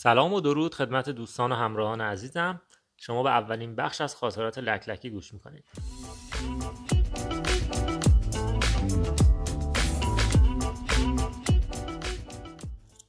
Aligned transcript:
سلام 0.00 0.32
و 0.32 0.40
درود 0.40 0.74
خدمت 0.74 1.10
دوستان 1.10 1.52
و 1.52 1.54
همراهان 1.54 2.00
عزیزم. 2.00 2.60
شما 2.96 3.22
به 3.22 3.30
اولین 3.30 3.74
بخش 3.74 4.00
از 4.00 4.16
خاطرات 4.16 4.58
لکلکی 4.58 5.10
گوش 5.10 5.34
می‌کنید. 5.34 5.64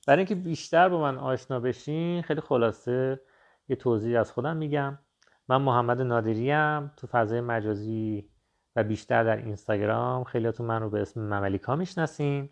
برای 0.07 0.19
اینکه 0.19 0.35
بیشتر 0.35 0.89
با 0.89 1.01
من 1.01 1.17
آشنا 1.17 1.59
بشین 1.59 2.21
خیلی 2.21 2.41
خلاصه 2.41 3.21
یه 3.67 3.75
توضیح 3.75 4.19
از 4.19 4.31
خودم 4.31 4.57
میگم. 4.57 4.99
من 5.47 5.61
محمد 5.61 6.01
نادری 6.01 6.51
ام 6.51 6.91
تو 6.97 7.07
فضای 7.07 7.41
مجازی 7.41 8.29
و 8.75 8.83
بیشتر 8.83 9.23
در 9.23 9.37
اینستاگرام 9.37 10.23
خیلیاتون 10.23 10.65
من 10.65 10.81
رو 10.81 10.89
به 10.89 11.01
اسم 11.01 11.21
مملیکا 11.21 11.75
می‌شناسین. 11.75 12.49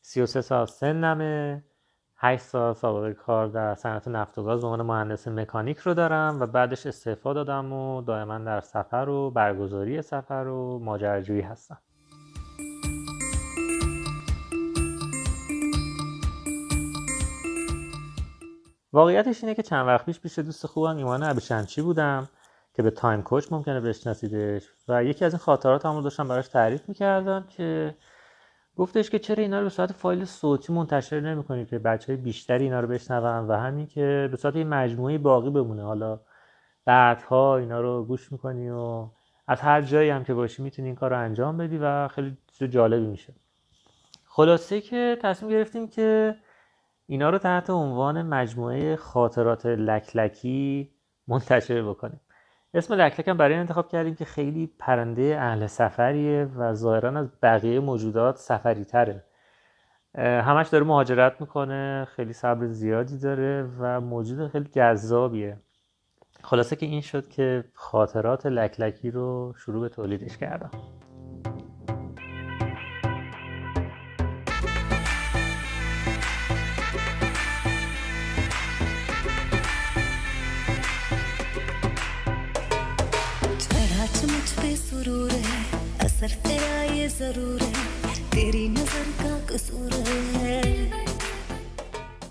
33 0.00 0.40
سال 0.40 0.66
سنمه. 0.66 1.64
8 2.20 2.42
سال 2.42 2.74
سابقه 2.74 3.14
کار 3.14 3.46
در 3.46 3.74
صنعت 3.74 4.08
نفت 4.08 4.38
و 4.38 4.42
گاز 4.42 4.60
به 4.60 4.66
عنوان 4.66 4.86
مهندس 4.86 5.28
مکانیک 5.28 5.78
رو 5.78 5.94
دارم 5.94 6.40
و 6.40 6.46
بعدش 6.46 6.86
استعفا 6.86 7.32
دادم 7.32 7.72
و 7.72 8.02
دائما 8.02 8.38
در 8.38 8.60
سفر 8.60 9.08
و 9.08 9.30
برگزاری 9.30 10.02
سفر 10.02 10.46
و 10.46 10.78
ماجراجویی 10.78 11.40
هستم. 11.40 11.78
واقعیتش 18.92 19.44
اینه 19.44 19.54
که 19.54 19.62
چند 19.62 19.86
وقت 19.86 20.06
پیش 20.06 20.20
پیش 20.20 20.38
دوست 20.38 20.66
خوبم 20.66 20.96
ایمان 20.96 21.22
ابیشمچی 21.22 21.82
بودم 21.82 22.28
که 22.74 22.82
به 22.82 22.90
تایم 22.90 23.22
کوچ 23.22 23.52
ممکنه 23.52 23.80
بشناسیدش 23.80 24.62
و 24.88 25.04
یکی 25.04 25.24
از 25.24 25.32
این 25.32 25.38
خاطرات 25.38 25.86
رو 25.86 26.00
داشتم 26.00 26.28
براش 26.28 26.48
تعریف 26.48 26.88
می‌کردم 26.88 27.44
که 27.48 27.94
گفتش 28.78 29.10
که 29.10 29.18
چرا 29.18 29.42
اینا 29.42 29.58
رو 29.58 29.64
به 29.64 29.70
صورت 29.70 29.92
فایل 29.92 30.24
صوتی 30.24 30.72
منتشر 30.72 31.20
نمی‌کنید 31.20 31.68
که 31.68 31.78
بچه 31.78 32.12
های 32.12 32.22
بیشتری 32.22 32.64
اینا 32.64 32.80
رو 32.80 32.88
بشنون 32.88 33.48
و 33.48 33.52
همین 33.52 33.86
که 33.86 34.28
به 34.30 34.36
صورت 34.36 34.56
یه 34.56 34.64
مجموعه 34.64 35.18
باقی 35.18 35.50
بمونه. 35.50 35.82
حالا 35.82 36.20
بعدها 36.84 37.56
اینا 37.56 37.80
رو 37.80 38.04
گوش 38.04 38.32
می‌کنی 38.32 38.70
و 38.70 39.06
از 39.46 39.60
هر 39.60 39.82
جایی 39.82 40.10
هم 40.10 40.24
که 40.24 40.34
باشی 40.34 40.62
می‌تونی 40.62 40.88
این 40.88 40.94
کار 40.96 41.10
رو 41.10 41.18
انجام 41.18 41.56
بدی 41.56 41.78
و 41.78 42.08
خیلی 42.08 42.36
جالبی 42.68 43.06
میشه. 43.06 43.34
خلاصه 44.24 44.80
که 44.80 45.18
تصمیم 45.22 45.52
گرفتیم 45.52 45.88
که 45.88 46.36
اینا 47.06 47.30
رو 47.30 47.38
تحت 47.38 47.70
عنوان 47.70 48.22
مجموعه 48.22 48.96
خاطرات 48.96 49.66
لکلکی 49.66 50.90
منتشر 51.28 51.82
بکنیم. 51.82 52.20
اسم 52.78 52.94
لکلک 52.94 53.28
هم 53.28 53.36
برای 53.36 53.52
این 53.52 53.60
انتخاب 53.60 53.88
کردیم 53.88 54.14
که 54.14 54.24
خیلی 54.24 54.70
پرنده 54.78 55.36
اهل 55.40 55.66
سفریه 55.66 56.48
و 56.56 56.74
ظاهرا 56.74 57.18
از 57.18 57.28
بقیه 57.42 57.80
موجودات 57.80 58.36
سفری 58.36 58.84
تره. 58.84 59.24
همش 60.18 60.68
داره 60.68 60.84
مهاجرت 60.84 61.40
می‌کنه 61.40 62.08
خیلی 62.16 62.32
صبر 62.32 62.66
زیادی 62.66 63.18
داره 63.18 63.68
و 63.78 64.00
موجود 64.00 64.48
خیلی 64.48 64.64
جذابیه. 64.64 65.56
خلاصه 66.42 66.76
که 66.76 66.86
این 66.86 67.00
شد 67.00 67.28
که 67.28 67.64
خاطرات 67.74 68.46
لکلکی 68.46 69.10
رو 69.10 69.54
شروع 69.56 69.80
به 69.80 69.88
تولیدش 69.88 70.36
کردم. 70.36 70.70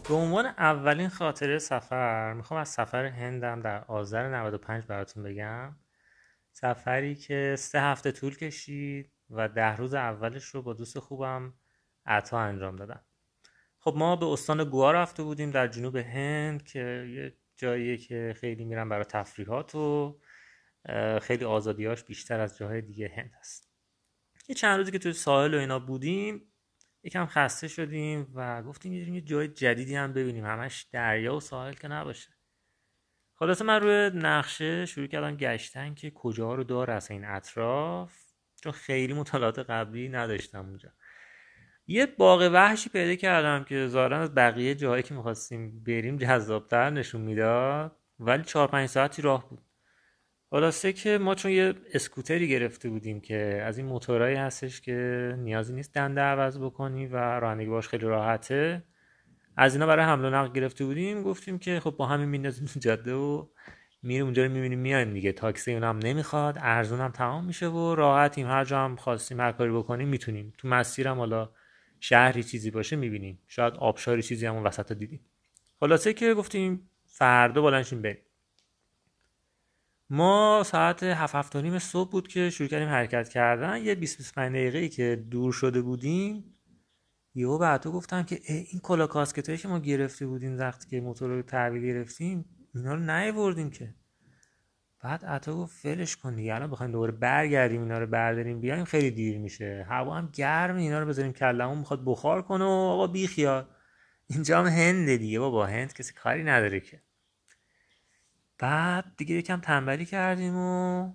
به 0.09 0.13
عنوان 0.13 0.45
اولین 0.45 1.09
خاطره 1.09 1.59
سفر 1.59 2.33
می‌خوام 2.33 2.59
از 2.59 2.70
سفر 2.70 3.05
هندم 3.05 3.59
در 3.59 3.83
آذر 3.83 4.30
95 4.30 4.86
براتون 4.86 5.23
بگم. 5.23 5.76
سفری 6.52 7.15
که 7.15 7.55
سه 7.58 7.81
هفته 7.81 8.11
طول 8.11 8.36
کشید 8.36 9.11
و 9.30 9.47
ده 9.47 9.76
روز 9.76 9.93
اولش 9.93 10.43
رو 10.45 10.61
با 10.61 10.73
دوست 10.73 10.99
خوبم 10.99 11.53
عطا 12.05 12.39
انجام 12.39 12.76
دادم. 12.76 13.02
خب 13.80 13.93
ما 13.97 14.15
به 14.15 14.26
استان 14.26 14.64
گوا 14.64 14.92
رفته 14.92 15.23
بودیم 15.23 15.52
در 15.52 15.67
جنوب 15.67 15.95
هند 15.95 16.64
که 16.64 16.80
یه 17.09 17.37
جاییه 17.58 17.97
که 17.97 18.36
خیلی 18.37 18.65
میرن 18.65 18.89
برای 18.89 19.05
تفریحات 19.05 19.76
و 19.76 20.20
خیلی 21.21 21.45
آزادیاش 21.45 22.03
بیشتر 22.03 22.39
از 22.39 22.58
جاهای 22.58 22.81
دیگه 22.81 23.11
هند 23.15 23.31
هست. 23.39 23.67
یه 24.47 24.55
چند 24.55 24.77
روزی 24.77 24.91
که 24.91 24.99
توی 24.99 25.13
ساحل 25.13 25.53
و 25.53 25.58
اینا 25.58 25.80
بودیم 25.80 26.53
یکم 27.03 27.25
خسته 27.25 27.67
شدیم 27.67 28.31
و 28.35 28.63
گفتیم 28.63 28.93
یه 28.93 29.21
جای 29.21 29.47
جدیدی 29.47 29.95
هم 29.95 30.13
ببینیم. 30.13 30.45
همش 30.45 30.87
دریا 30.91 31.35
و 31.35 31.39
ساحل 31.39 31.73
که 31.73 31.87
نباشه. 31.87 32.30
خلاصه 33.35 33.65
من 33.65 33.80
روی 33.81 34.19
نقشه 34.19 34.85
شروع 34.85 35.08
کردم 35.08 35.35
گشتن 35.35 35.93
که 35.93 36.11
کجا 36.11 36.55
رو 36.55 36.63
داره 36.63 36.93
از 36.93 37.11
این 37.11 37.25
اطراف 37.25 38.13
چون 38.63 38.71
خیلی 38.71 39.13
مطالعات 39.13 39.59
قبلی 39.59 40.09
نداشتم 40.09 40.65
اونجا. 40.65 40.89
یه 41.87 42.05
باغ 42.05 42.49
وحشی 42.53 42.89
پیدا 42.89 43.15
کردم 43.15 43.64
که 43.64 43.87
ظاهرا 43.87 44.19
از 44.19 44.35
بقیه 44.35 44.75
جاهایی 44.75 45.03
که 45.03 45.14
می‌خواستیم 45.14 45.83
بریم 45.83 46.17
جذابتر 46.17 46.89
نشون 46.89 47.21
می‌داد 47.21 47.99
ولی 48.19 48.43
چهار 48.43 48.67
پنج 48.67 48.89
ساعتی 48.89 49.21
راه 49.21 49.49
بود. 49.49 49.61
خلاصه 50.49 50.93
که 50.93 51.17
ما 51.17 51.35
چون 51.35 51.52
یه 51.52 51.73
اسکوتری 51.93 52.47
گرفته 52.47 52.89
بودیم 52.89 53.21
که 53.21 53.61
از 53.65 53.77
این 53.77 53.87
موتورهایی 53.87 54.35
هستش 54.35 54.81
که 54.81 55.35
نیازی 55.37 55.73
نیست 55.73 55.93
دنده 55.93 56.21
عوض 56.21 56.59
بکنی 56.59 57.08
و 57.08 57.15
رانندگی 57.15 57.69
باش 57.69 57.87
خیلی 57.87 58.05
راحته 58.05 58.83
از 59.58 59.73
اینا 59.73 59.87
برای 59.87 60.05
حمل 60.05 60.25
و 60.25 60.30
نقل 60.30 60.53
گرفته 60.53 60.85
بودیم 60.85 61.23
گفتیم 61.23 61.59
که 61.59 61.80
خب 61.80 61.91
با 61.91 62.05
همین 62.05 62.30
میندازیم 62.30 62.67
جاده 62.80 63.13
و 63.13 63.47
میریم 64.03 64.23
اونجا 64.25 64.45
رو 64.45 64.52
می‌بینیم 64.52 64.80
میایم 64.80 65.13
دیگه. 65.13 65.31
تاکسی 65.31 65.73
اون 65.73 65.83
هم 65.83 65.99
نمی‌خواد 65.99 66.58
ارزون 66.59 66.99
هم 66.99 67.11
تمام 67.11 67.45
میشه 67.45 67.67
و 67.67 67.95
راحتیم. 67.95 68.47
هر 68.47 68.65
جا 68.65 68.79
هم 68.79 68.95
خواستیم 68.95 69.39
هر 69.39 69.52
کاری 69.52 69.71
بکنیم 69.71 70.08
می‌تونیم. 70.08 70.53
تو 70.58 70.67
مسیرم 70.67 71.17
حالا 71.17 71.49
شهری 71.99 72.43
چیزی 72.43 72.71
باشه 72.71 72.95
می‌بینیم. 72.95 73.39
شاید 73.47 73.73
آبشاری 73.73 74.21
چیزی 74.21 74.45
هم 74.45 74.64
وسط 74.64 74.91
دیدیم. 74.91 75.19
خلاصه 75.79 76.14
که 76.14 76.33
گفتیم 76.33 76.89
فردا 77.05 77.61
بلنشیم 77.61 78.02
بریم. 78.02 78.27
ما 80.10 80.64
ساعت 80.66 81.04
هفت 81.04 81.36
هفت 81.36 81.56
و 81.56 81.62
نیم 81.62 81.80
صبح 81.80 82.12
بود 82.12 82.28
که 82.28 82.50
شروع 82.50 82.70
کردیم 82.70 82.88
حرکت 82.88 83.30
کردن. 83.30 83.78
یه 83.84 83.95
20 83.95 84.18
25 84.18 84.52
دقیقه 84.52 84.90
که 84.90 85.26
دور 85.32 85.54
شده 85.54 85.82
بودیم 85.82 86.58
یهو 87.36 87.58
بعد 87.58 87.82
تو 87.82 87.92
گفتم 87.92 88.23
که 88.23 88.40
این 88.45 88.82
کلا 88.84 89.08
کاسکتایی 89.08 89.58
که 89.58 89.68
ما 89.68 89.80
گرفته 89.80 90.28
بودیم 90.28 90.60
وقتی 90.60 90.90
که 90.90 91.02
موتور 91.02 91.30
رو 91.30 91.42
تحویل 91.42 91.84
گرفتیم 91.84 92.45
اینا 92.76 92.94
رو 92.94 93.00
نیاوردیم 93.00 93.70
که. 93.70 93.95
بعد 95.04 95.26
عطا 95.26 95.54
گفت 95.56 95.78
فلش 95.78 96.18
کن 96.18 96.36
دیگه 96.36 96.56
الان 96.56 96.72
بخوایم 96.72 96.92
دوباره 96.92 97.12
برگردیم 97.12 97.82
اینا 97.82 98.00
رو 98.00 98.08
برداریم 98.08 98.62
بیایم 98.62 98.86
خیلی 98.86 99.12
دیر 99.12 99.38
میشه. 99.38 99.86
هوا 99.89 100.16
هم 100.16 100.30
گرم 100.34 100.76
اینا 100.76 101.00
رو 101.00 101.06
بذاریم 101.06 101.34
کلمون 101.34 101.78
می‌خواد 101.78 102.06
بخار 102.06 102.42
کنه 102.42 102.66
و 102.66 102.68
آقا 102.68 103.08
بی 103.08 103.28
خیال. 103.28 103.66
اینجا 104.28 104.60
هم 104.60 104.66
هنده 104.66 105.18
دیگه 105.18 105.39
بابا 105.39 105.66
هند 105.66 105.94
کسی 105.94 106.14
کاری 106.14 106.44
نداره 106.44 106.80
که. 106.80 107.02
بعد 108.60 109.06
دیگه 109.18 109.36
یکم 109.36 109.60
تنبلی 109.60 110.06
کردیم 110.06 110.56
و 110.56 111.14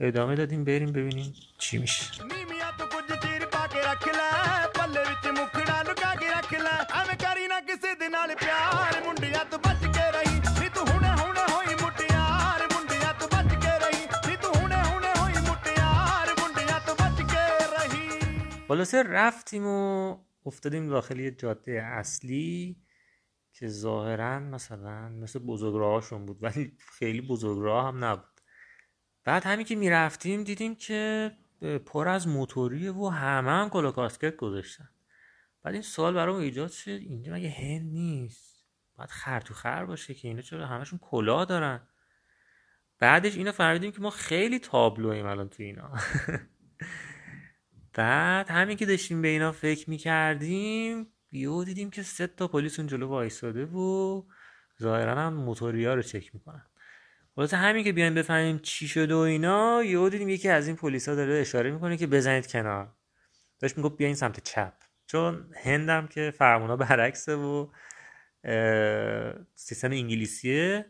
ادامه 0.00 0.34
دادیم. 0.34 0.64
بریم 0.64 0.92
ببینیم 0.92 1.34
چی 1.58 1.78
میشه. 1.78 2.04
خلاصه 18.68 19.02
رفتیم 19.02 19.66
و 19.66 20.16
افتادیم 20.46 20.88
داخل 20.88 21.20
یه 21.20 21.30
جاده 21.30 21.82
اصلی. 21.82 22.76
که 23.54 23.68
ظاهرا 23.68 24.40
مثلا 24.40 25.08
مثل 25.08 25.38
بزرگراهاشون 25.38 26.26
بود 26.26 26.42
ولی 26.42 26.76
خیلی 26.78 27.20
بزرگراه 27.20 27.88
هم 27.88 28.04
نبود. 28.04 28.40
بعد 29.24 29.44
همین 29.44 29.66
که 29.66 29.76
می‌رفتیم 29.76 30.44
دیدیم 30.44 30.74
که 30.74 31.32
پر 31.86 32.08
از 32.08 32.28
موتوریه 32.28 32.92
و 32.92 33.08
همه 33.08 33.50
هم 33.50 33.68
کلا 33.68 33.92
کاسکت 33.92 34.36
گذاشتن. 34.36 34.88
بعد 35.62 35.74
این 35.74 35.82
سوال 35.82 36.14
برام 36.14 36.36
ایجاد 36.36 36.70
شد 36.70 36.90
اینجا 36.90 37.32
مگه 37.32 37.50
هند 37.50 37.92
نیست؟ 37.92 38.66
باید 38.96 39.10
خر 39.10 39.40
تو 39.40 39.54
خر 39.54 39.84
باشه 39.84 40.14
که 40.14 40.28
اینا 40.28 40.42
چرا 40.42 40.66
همشون 40.66 40.98
کلاه 41.02 41.44
دارن؟ 41.44 41.88
بعدش 42.98 43.36
اینو 43.36 43.52
فهمیدیم 43.52 43.92
که 43.92 44.00
ما 44.00 44.10
خیلی 44.10 44.58
تابلویم 44.58 45.26
الان 45.26 45.48
تو 45.48 45.62
اینا. 45.62 45.92
بعد 47.94 48.50
همین 48.50 48.76
که 48.76 48.86
داشتیم 48.86 49.22
به 49.22 49.28
اینا 49.28 49.52
فکر 49.52 49.90
می‌کردیم 49.90 51.13
یهو 51.38 51.64
دیدیم 51.64 51.90
که 51.90 52.02
سه 52.02 52.26
تا 52.26 52.48
پلیس 52.48 52.78
اون 52.78 52.88
جلو 52.88 53.08
وایساده 53.08 53.64
و 53.64 54.22
ظاهرا 54.82 55.14
هم 55.14 55.34
موتوریا 55.34 55.94
رو 55.94 56.02
چک 56.02 56.34
می‌کنن. 56.34 56.66
واسه 57.36 57.56
همین 57.56 57.84
که 57.84 57.92
بیایم 57.92 58.14
بفهمیم 58.14 58.58
چی 58.58 58.88
شده 58.88 59.14
و 59.14 59.18
اینا 59.18 59.82
یهو 59.84 60.08
دیدیم 60.08 60.28
یکی 60.28 60.48
از 60.48 60.66
این 60.66 60.76
پلیسا 60.76 61.14
داره 61.14 61.34
اشاره 61.34 61.70
می‌کنه 61.70 61.96
که 61.96 62.06
بزنید 62.06 62.46
کنار. 62.46 62.92
داشت 63.60 63.78
می‌گفت 63.78 63.96
بیاین 63.96 64.14
سمت 64.14 64.40
چپ. 64.40 64.72
چون 65.06 65.50
هندم 65.62 66.06
که 66.06 66.34
فرمونا 66.38 66.76
برعکسه 66.76 67.34
و 67.34 67.68
سیستم 69.54 69.90
انگلیسیه. 69.90 70.86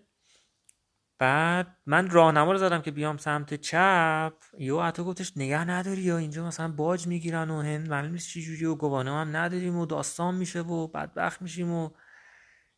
بعد 1.18 1.76
من 1.86 2.10
راهنما 2.10 2.52
رو 2.52 2.58
زدم 2.58 2.82
که 2.82 2.90
بیام 2.90 3.16
سمت 3.16 3.54
چپ. 3.54 4.32
یو 4.58 4.80
حتی 4.80 5.02
گفتش 5.02 5.32
نگه 5.36 5.64
نداری 5.64 6.00
یا 6.00 6.16
اینجا 6.16 6.46
مثلا 6.46 6.68
باج 6.68 7.06
می‌گیرن 7.06 7.50
و 7.50 7.62
هند 7.62 7.88
معلوم 7.88 8.12
نیست 8.12 8.28
چی 8.28 8.64
و 8.64 8.74
گواهی 8.74 9.08
هم 9.08 9.36
نداریم 9.36 9.76
و 9.76 9.86
داستان 9.86 10.34
میشه 10.34 10.60
و 10.60 10.86
بدبخت 10.86 11.42
میشیم 11.42 11.70
و 11.70 11.90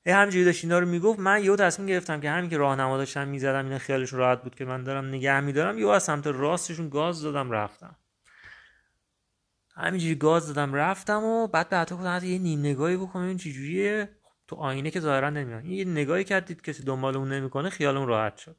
همینجوری 0.07 0.45
داشت 0.45 0.65
اینا 0.65 0.79
رو 0.79 0.87
می‌گفت. 0.87 1.19
من 1.19 1.45
یهو 1.45 1.57
تصمیم 1.57 1.89
گرفتم 1.89 2.21
که 2.21 2.31
همین 2.31 2.51
که 2.51 2.57
راهنما 2.57 2.97
داشتم 2.97 3.29
می‌زدم 3.29 3.65
اینا 3.65 3.79
خیالشون 3.79 4.19
راحت 4.19 4.43
بود 4.43 4.55
که 4.55 4.65
من 4.65 4.85
دارم 4.85 5.09
نگه 5.09 5.41
میدارم 5.41 5.79
یهو 5.79 5.89
از 5.89 6.03
سمت 6.03 6.27
راستشون 6.27 6.89
گاز 6.89 7.23
دادم 7.23 7.51
رفتم. 7.51 7.97
همینجوری 9.77 10.15
گاز 10.15 10.47
دادم 10.47 10.75
رفتم 10.75 11.25
و 11.25 11.47
بعد 11.47 11.69
به 11.69 11.77
حتی 11.77 11.95
گفتم 11.95 12.21
یه 12.25 12.39
نیم 12.39 12.61
نگاهی 12.61 12.97
بکنم 12.97 13.23
این 13.23 13.37
چجوریه 13.37 14.09
تو 14.49 14.57
آینه 14.57 14.91
که 14.91 15.01
ظاهرا 15.01 15.31
نمیاد. 15.31 15.65
یه 15.65 15.85
نگاهی 15.85 16.25
کردید 16.25 16.63
کسی 16.63 16.83
دنبالمون 16.83 17.33
نمی‌کنه 17.33 17.71
خیالمون 17.71 18.09
راحت 18.09 18.37
شد. 18.37 18.57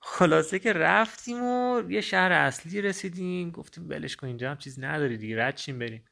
خلاصه 0.00 0.58
که 0.58 0.72
رفتیم 0.72 1.42
و 1.42 1.82
یه 1.90 2.00
شهر 2.00 2.32
اصلی 2.32 2.82
رسیدیم. 2.82 3.50
گفتیم 3.50 3.88
بلش 3.88 4.16
کن 4.16 4.26
اینجا 4.26 4.50
هم 4.50 4.56
چیز 4.56 4.80
نداری 4.80 5.16
دیگه 5.16 5.46
رد 5.46 5.54
چیم 5.54 5.78
بریم. 5.78 6.04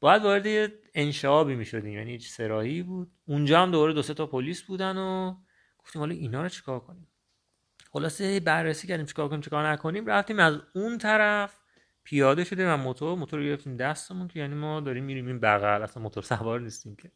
باید 0.00 0.22
وارد 0.22 0.46
یه 0.46 0.72
انشعابی 0.94 1.54
می‌شدیم 1.54 1.92
یعنی 1.92 2.18
سراحی 2.18 2.82
بود. 2.82 3.10
اونجا 3.26 3.62
هم 3.62 3.70
دوباره 3.70 3.92
دو 3.92 4.02
سه 4.02 4.14
تا 4.14 4.26
پلیس 4.26 4.62
بودن 4.62 4.96
و 4.96 5.36
گفتیم 5.78 6.00
حالا 6.00 6.14
اینا 6.14 6.42
رو 6.42 6.48
چیکار 6.48 6.80
کنیم؟ 6.80 7.06
خلاصه 7.92 8.40
بررسی 8.40 8.88
کردیم 8.88 9.06
چیکار 9.06 9.28
کنیم 9.28 9.40
چیکار 9.40 9.68
نکنیم. 9.68 10.06
رفتیم 10.06 10.38
از 10.38 10.58
اون 10.74 10.98
طرف 10.98 11.56
پیاده 12.04 12.44
شدیم 12.44 12.66
و 12.68 12.76
موتور 12.76 13.18
موتور 13.18 13.40
رو 13.40 13.46
گرفتیم 13.46 13.76
دستمون 13.76 14.28
که 14.28 14.40
یعنی 14.40 14.54
ما 14.54 14.80
داریم 14.80 15.04
میریم 15.04 15.26
این 15.26 15.40
بغل. 15.40 15.82
اصلا 15.82 16.02
موتور 16.02 16.22
سوار 16.22 16.60
نیستیم 16.60 16.96
که. 16.96 17.12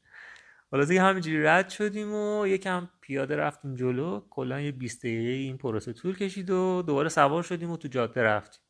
خلاصه 0.71 1.03
همینجوری 1.03 1.43
رد 1.43 1.69
شدیم 1.69 2.15
و 2.15 2.47
یکم 2.47 2.89
پیاده 3.01 3.37
رفتیم 3.37 3.75
جلو. 3.75 4.21
کلا 4.31 4.61
یه 4.61 4.73
20 4.73 4.99
دقیقه 4.99 5.31
این 5.31 5.59
پروسه 5.59 5.93
طول 5.93 6.17
کشید 6.17 6.51
و 6.51 6.83
دوباره 6.87 7.09
سوار 7.09 7.43
شدیم 7.43 7.71
و 7.71 7.77
تو 7.77 7.89
جاده 7.89 8.23
رفتیم. 8.23 8.61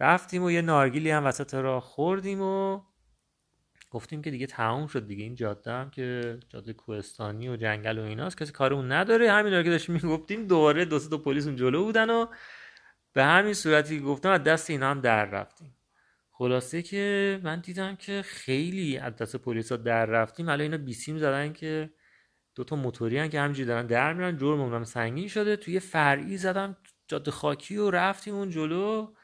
رفتیم 0.00 0.42
و 0.42 0.50
یه 0.50 0.62
نارگیلی 0.62 1.10
هم 1.10 1.24
وسط 1.24 1.54
راه 1.54 1.82
خوردیم 1.82 2.42
و 2.42 2.80
گفتیم 3.90 4.22
که 4.22 4.30
دیگه 4.30 4.46
تموم 4.46 4.86
شد 4.86 5.06
دیگه. 5.06 5.24
این 5.24 5.34
جاده 5.34 5.70
هم 5.70 5.90
که 5.90 6.38
جاده 6.48 6.72
کوهستانی 6.72 7.48
و 7.48 7.56
جنگل 7.56 7.98
و 7.98 8.02
ایناست 8.02 8.38
کسی 8.38 8.52
کارمون 8.52 8.92
نداره. 8.92 9.32
همین 9.32 9.62
که 9.62 9.70
داشتیم 9.70 9.94
می‌گفتیم 9.94 10.46
دوباره 10.46 10.84
دو 10.84 10.98
تا 10.98 11.18
پلیس 11.18 11.46
اون 11.46 11.56
جلو 11.56 11.84
بودن 11.84 12.10
و 12.10 12.26
به 13.12 13.24
همین 13.24 13.54
صورتی 13.54 14.00
گفتم 14.00 14.30
از 14.30 14.42
دست 14.42 14.70
اینا 14.70 14.90
هم 14.90 15.00
در 15.00 15.24
رفتیم. 15.24 15.77
خلاصه 16.38 16.82
که 16.82 17.40
من 17.42 17.60
دیدم 17.60 17.96
که 17.96 18.22
خیلی 18.22 18.98
از 18.98 19.16
دست 19.16 19.36
پلیسا 19.36 19.76
در 19.76 20.06
رفتیم. 20.06 20.46
حالا 20.46 20.62
اینا 20.62 20.76
بیسیم 20.76 21.18
زدن 21.18 21.52
که 21.52 21.90
دوتا 22.54 22.76
موتوری 22.76 23.18
هن 23.18 23.28
که 23.28 23.40
همینجوری 23.40 23.66
دارن 23.66 23.86
در 23.86 24.12
میرن 24.12 24.36
جرممون 24.36 24.84
سنگین 24.84 25.28
شده. 25.28 25.56
توی 25.56 25.80
فرعی 25.80 26.36
زدم 26.36 26.76
جاده 27.08 27.30
خاکی 27.30 27.76
و 27.76 27.90
رفتیم 27.90 28.34
اون 28.34 28.50
جلو. 28.50 29.14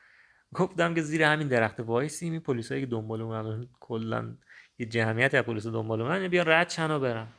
گفتم 0.54 0.94
که 0.94 1.02
زیر 1.02 1.22
همین 1.22 1.48
درخت 1.48 1.80
وایسیم. 1.80 2.32
این 2.32 2.40
پلیسایی 2.40 2.80
که 2.80 2.86
دنبالمون 2.86 3.68
کلا 3.80 4.36
یه 4.78 4.86
جمعیت 4.86 5.34
از 5.34 5.42
پلیس 5.42 5.66
دنبالمون 5.66 6.28
بیا 6.28 6.42
رد 6.42 6.68
چن 6.68 6.90
و 6.90 7.00
برم 7.00 7.32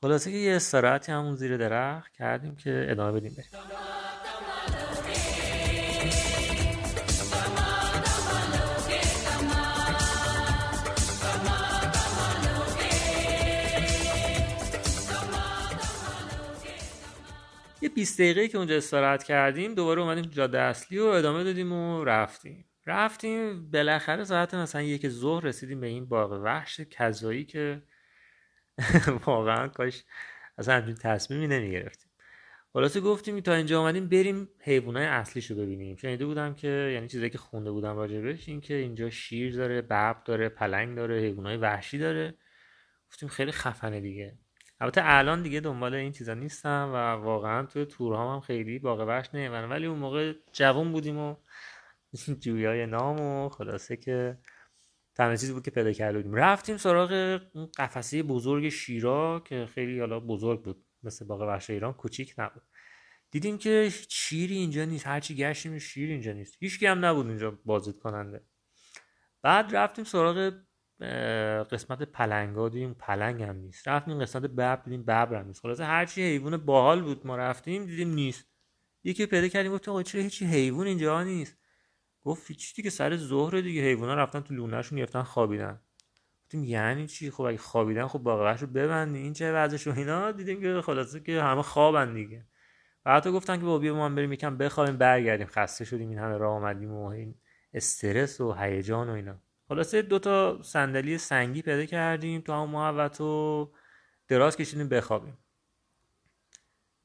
خلاصه 0.00 0.30
که 0.30 0.36
یه 0.36 0.56
استراحتی 0.56 1.12
همون 1.12 1.36
زیر 1.36 1.56
درخت 1.56 2.12
کردیم 2.12 2.56
که 2.56 2.86
ادامه 2.88 3.20
بدیم 3.20 3.34
بریم. 3.34 4.01
یه 17.82 17.88
20 17.88 18.20
دقیقه 18.20 18.48
که 18.48 18.58
اونجا 18.58 18.76
استراحت 18.76 19.24
کردیم 19.24 19.74
دوباره 19.74 20.02
اومدیم 20.02 20.24
جاده 20.24 20.58
اصلی 20.58 20.98
و 20.98 21.04
ادامه 21.04 21.44
دادیم 21.44 21.72
و 21.72 22.04
رفتیم. 22.04 22.64
رفتیم 22.86 23.70
بالاخره 23.70 24.24
ساعت 24.24 24.54
مثلا 24.54 24.82
یک 24.82 25.08
ظهر 25.08 25.44
رسیدیم 25.44 25.80
به 25.80 25.86
این 25.86 26.06
باغ 26.08 26.32
وحش 26.32 26.80
کذایی 26.80 27.44
که 27.44 27.82
واقعا 29.26 29.68
کاش 29.68 30.04
اصلا 30.58 30.74
همچین 30.74 30.94
تصمیمی 30.94 31.46
نمی‌گرفتیم. 31.46 32.10
خلاصه 32.72 33.00
گفتیم 33.00 33.40
تا 33.40 33.54
اینجا 33.54 33.80
آمدیم 33.80 34.08
بریم 34.08 34.48
حیوانات 34.60 35.08
اصلیش 35.08 35.50
رو 35.50 35.56
ببینیم. 35.56 35.96
شنیده 35.96 36.26
بودم 36.26 36.54
که 36.54 36.90
یعنی 36.94 37.08
چیزایی 37.08 37.30
که 37.30 37.38
خونده 37.38 37.70
بودم 37.70 37.96
راجبش 37.96 38.48
این 38.48 38.60
که 38.60 38.74
اینجا 38.74 39.10
شیر 39.10 39.56
داره 39.56 39.82
ببر 39.82 40.16
داره 40.24 40.48
پلنگ 40.48 40.96
داره 40.96 41.20
حیوانات 41.20 41.62
وحشی 41.62 41.98
داره. 41.98 42.34
گفتیم 43.10 43.28
خیلی 43.28 43.52
خفنه 43.52 44.00
دیگه. 44.00 44.38
البته 44.82 45.00
الان 45.04 45.42
دیگه 45.42 45.60
دنبال 45.60 45.94
این 45.94 46.12
چیزا 46.12 46.34
نیستم 46.34 46.90
و 46.94 46.96
واقعا 47.24 47.66
توی 47.66 47.84
تورها 47.84 48.34
هم 48.34 48.40
خیلی 48.40 48.78
باغ 48.78 49.00
وحش 49.00 49.34
نمی‌برم 49.34 49.70
ولی 49.70 49.86
اون 49.86 49.98
موقع 49.98 50.34
جوان 50.52 50.92
بودیم 50.92 51.18
و 51.18 51.36
جویای 52.42 52.86
نام 52.86 53.20
و 53.20 53.48
خلاصه 53.48 53.96
که 53.96 54.38
تنها 55.14 55.36
چیزی 55.36 55.52
بود 55.52 55.64
که 55.64 55.70
پیدا 55.70 55.92
کرده 55.92 56.18
بودیم. 56.18 56.34
رفتیم 56.34 56.76
سراغ 56.76 57.40
قفسه 57.76 58.22
بزرگ 58.22 58.68
شیرا 58.68 59.42
که 59.44 59.66
خیلی 59.74 60.00
حالا 60.00 60.20
بزرگ 60.20 60.62
بود. 60.62 60.84
مثل 61.02 61.24
باغ 61.26 61.40
وحش 61.40 61.70
ایران 61.70 61.92
کوچیک 61.92 62.34
نبود. 62.38 62.62
دیدیم 63.30 63.58
که 63.58 63.92
شیری 64.08 64.56
اینجا 64.56 64.84
نیست. 64.84 65.06
هرچی 65.06 65.36
گشتیم 65.36 65.78
شیر 65.78 66.10
اینجا 66.10 66.32
نیست. 66.32 66.56
هیچ 66.60 66.82
هم 66.82 67.04
نبود 67.04 67.26
اینجا 67.26 67.58
بازدید 67.64 67.98
کننده. 67.98 68.44
بعد 69.42 69.76
رفتیم 69.76 70.04
سراغ 70.04 70.52
قسمت 71.72 72.02
پلنگا 72.02 72.68
دیدیم 72.68 72.94
پلنگ 72.94 73.42
هم 73.42 73.56
نیست. 73.56 73.88
رفتیم 73.88 74.18
قسمت 74.18 74.42
ببر 74.42 74.76
دیدیم 74.76 75.02
ببر 75.02 75.34
هم 75.34 75.46
نیست. 75.46 75.60
خلاصه 75.60 75.84
هرچی 75.84 76.22
حیوان 76.22 76.56
باحال 76.56 77.02
بود 77.02 77.26
ما 77.26 77.36
رفتیم 77.36 77.86
دیدیم 77.86 78.08
نیست. 78.08 78.46
یکی 79.04 79.26
پیدا 79.26 79.48
کردیم 79.48 79.72
گفتیم 79.72 79.92
آقا 79.94 80.02
چرا 80.02 80.22
هیچی 80.22 80.44
حیوان 80.46 80.86
اینجا 80.86 81.22
نیست؟ 81.22 81.56
گفت 82.24 82.48
هیچ 82.48 82.74
دیگه 82.76 82.90
سر 82.90 83.16
ظهر 83.16 83.60
دیگه 83.60 83.82
حیونا 83.82 84.14
رفتن 84.14 84.40
تو 84.40 84.54
لونهشون 84.54 84.98
گرفتن 84.98 85.22
خوابیدن. 85.22 85.80
گفتیم 86.44 86.64
یعنی 86.64 87.06
چی؟ 87.06 87.30
خب 87.30 87.42
اگه 87.42 87.58
خوابیدن 87.58 88.06
خب 88.06 88.18
باقیش 88.18 88.60
رو 88.60 88.66
ببندی. 88.66 89.18
این 89.18 89.32
چه 89.32 89.52
وضعش 89.52 89.86
و 89.86 89.92
اینا؟ 89.96 90.32
دیدیم 90.32 90.60
که 90.60 90.80
خلاصه 90.80 91.20
که 91.20 91.42
همه 91.42 91.62
خوابن 91.62 92.14
دیگه. 92.14 92.46
بعد 93.04 93.28
گفتن 93.28 93.56
که 93.56 93.64
با 93.64 93.78
بیا 93.78 93.94
ما 93.94 94.08
بریم 94.08 94.32
یکم 94.32 94.56
بخوابیم 94.56 94.96
برگردیم. 94.96 95.46
خسته 95.46 95.84
شدیم 95.84 96.08
این 96.08 96.18
همه 96.18 96.36
راه 96.36 96.52
اومدیم 96.52 96.92
و 96.92 97.06
این 97.06 97.34
استرس 97.74 98.40
و 98.40 98.52
هیجان 98.52 99.10
و 99.10 99.12
اینا. 99.12 99.40
خلاصه 99.72 100.02
دو 100.02 100.18
تا 100.18 100.62
صندلی 100.62 101.18
سنگی 101.18 101.62
پیدا 101.62 101.84
کردیم 101.84 102.40
تو 102.40 102.52
هم 102.52 102.70
محوت 102.70 103.20
و 103.20 103.72
دراز 104.28 104.56
کشیدیم 104.56 104.88
بخوابیم. 104.88 105.38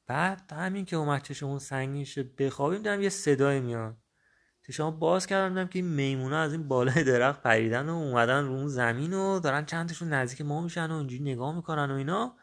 بعد 0.06 0.52
همین 0.52 0.84
که 0.84 0.96
اومد 0.96 1.22
چشمون 1.22 1.58
سنگین 1.58 2.04
شد 2.04 2.36
بخوابیم 2.36 2.78
دیدم 2.78 3.02
یه 3.02 3.08
صدای 3.08 3.60
میاد. 3.60 3.96
چشام 4.66 4.98
باز 4.98 5.26
کردم 5.26 5.48
دیدم 5.48 5.66
که 5.66 5.82
میمونا 5.82 6.38
از 6.40 6.52
این 6.52 6.68
بالای 6.68 7.04
درخت 7.04 7.42
پریدن 7.42 7.88
و 7.88 7.94
اومدن 7.94 8.44
رو 8.44 8.52
اون 8.52 8.68
زمین 8.68 9.12
و 9.12 9.40
دارن 9.40 9.64
چندشون 9.64 10.08
نزدیک 10.08 10.40
ما 10.40 10.62
میشن 10.62 10.90
و 10.90 10.94
اینجوری 10.94 11.22
نگاه 11.22 11.56
می‌کنن 11.56 11.90
و 11.90 11.94
اینا. 11.94 12.36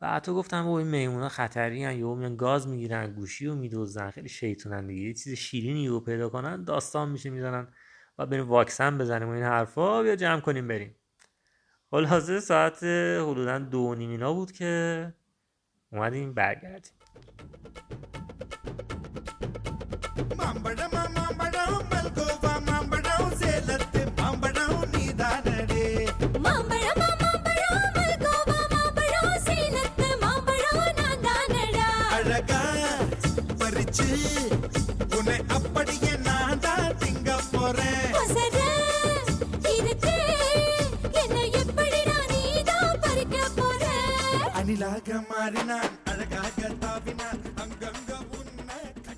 و 0.00 0.10
حتی 0.10 0.32
گفتم 0.32 0.64
با 0.64 0.78
این 0.78 0.88
میمونا 0.88 1.28
خطری 1.28 1.84
هن 1.84 1.98
یا 1.98 2.14
میان 2.14 2.36
گاز 2.36 2.68
می‌گیرن 2.68 3.12
گوشی 3.12 3.46
رو 3.46 3.54
میدوزن 3.54 4.10
خیلی 4.10 4.28
شیطونن 4.28 4.86
دیگه. 4.86 5.02
یه 5.02 5.14
چیز 5.14 5.32
شیرینی 5.32 5.88
رو 5.88 6.00
پیدا 6.00 6.28
کنن 6.28 6.64
داستان 6.64 7.08
میشه 7.08 7.30
می‌زنن. 7.30 7.68
و 8.18 8.26
بریم 8.26 8.48
واکسن 8.48 8.98
بزنیم 8.98 9.28
و 9.28 9.32
این 9.32 9.44
حرفا 9.44 10.02
بیا 10.02 10.16
جمع 10.16 10.40
کنیم 10.40 10.68
بریم. 10.68 10.94
خلاصه 11.90 12.40
ساعت 12.40 12.84
حدودا 13.22 13.58
دو 13.58 13.94
نیمینا 13.94 14.32
بود 14.32 14.52
که 14.52 15.12
اومدیم 15.92 16.34
برگردیم. 16.34 16.92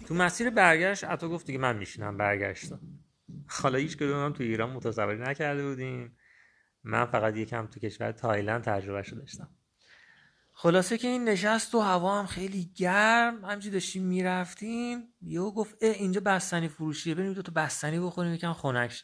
تو 0.08 0.14
مسیر 0.14 0.50
برگشت 0.50 1.04
عطا 1.04 1.28
گفت 1.28 1.46
دیگه 1.46 1.58
من 1.58 1.76
میشینم 1.76 2.16
برگشتم 2.16 2.80
حالا 3.48 3.78
هیچ 3.78 3.96
کدوم 3.96 4.32
تو 4.32 4.42
ایران 4.42 4.70
متصوری 4.70 5.18
نکرده 5.18 5.68
بودیم. 5.68 6.16
من 6.84 7.04
فقط 7.04 7.36
یکم 7.36 7.66
تو 7.66 7.80
کشور 7.80 8.12
تایلند 8.12 8.62
تجربه 8.62 9.02
شده 9.02 9.20
داشتم. 9.20 9.48
خلاصه 10.52 10.98
که 10.98 11.08
این 11.08 11.28
نشست 11.28 11.74
و 11.74 11.80
هوا 11.80 12.18
هم 12.18 12.26
خیلی 12.26 12.70
گرم. 12.76 13.44
همچی 13.44 13.70
داشتیم 13.70 14.02
می‌رفتیم. 14.02 15.02
یهو 15.22 15.50
گفت 15.50 15.76
اه 15.80 15.90
اینجا 15.90 16.20
بستنی 16.20 16.68
فروشیه 16.68 17.14
بریم 17.14 17.32
دو 17.32 17.42
تا 17.42 17.52
بستنی 17.56 18.00
بخوریم 18.00 18.34
یکم 18.34 18.52
خنک 18.52 19.02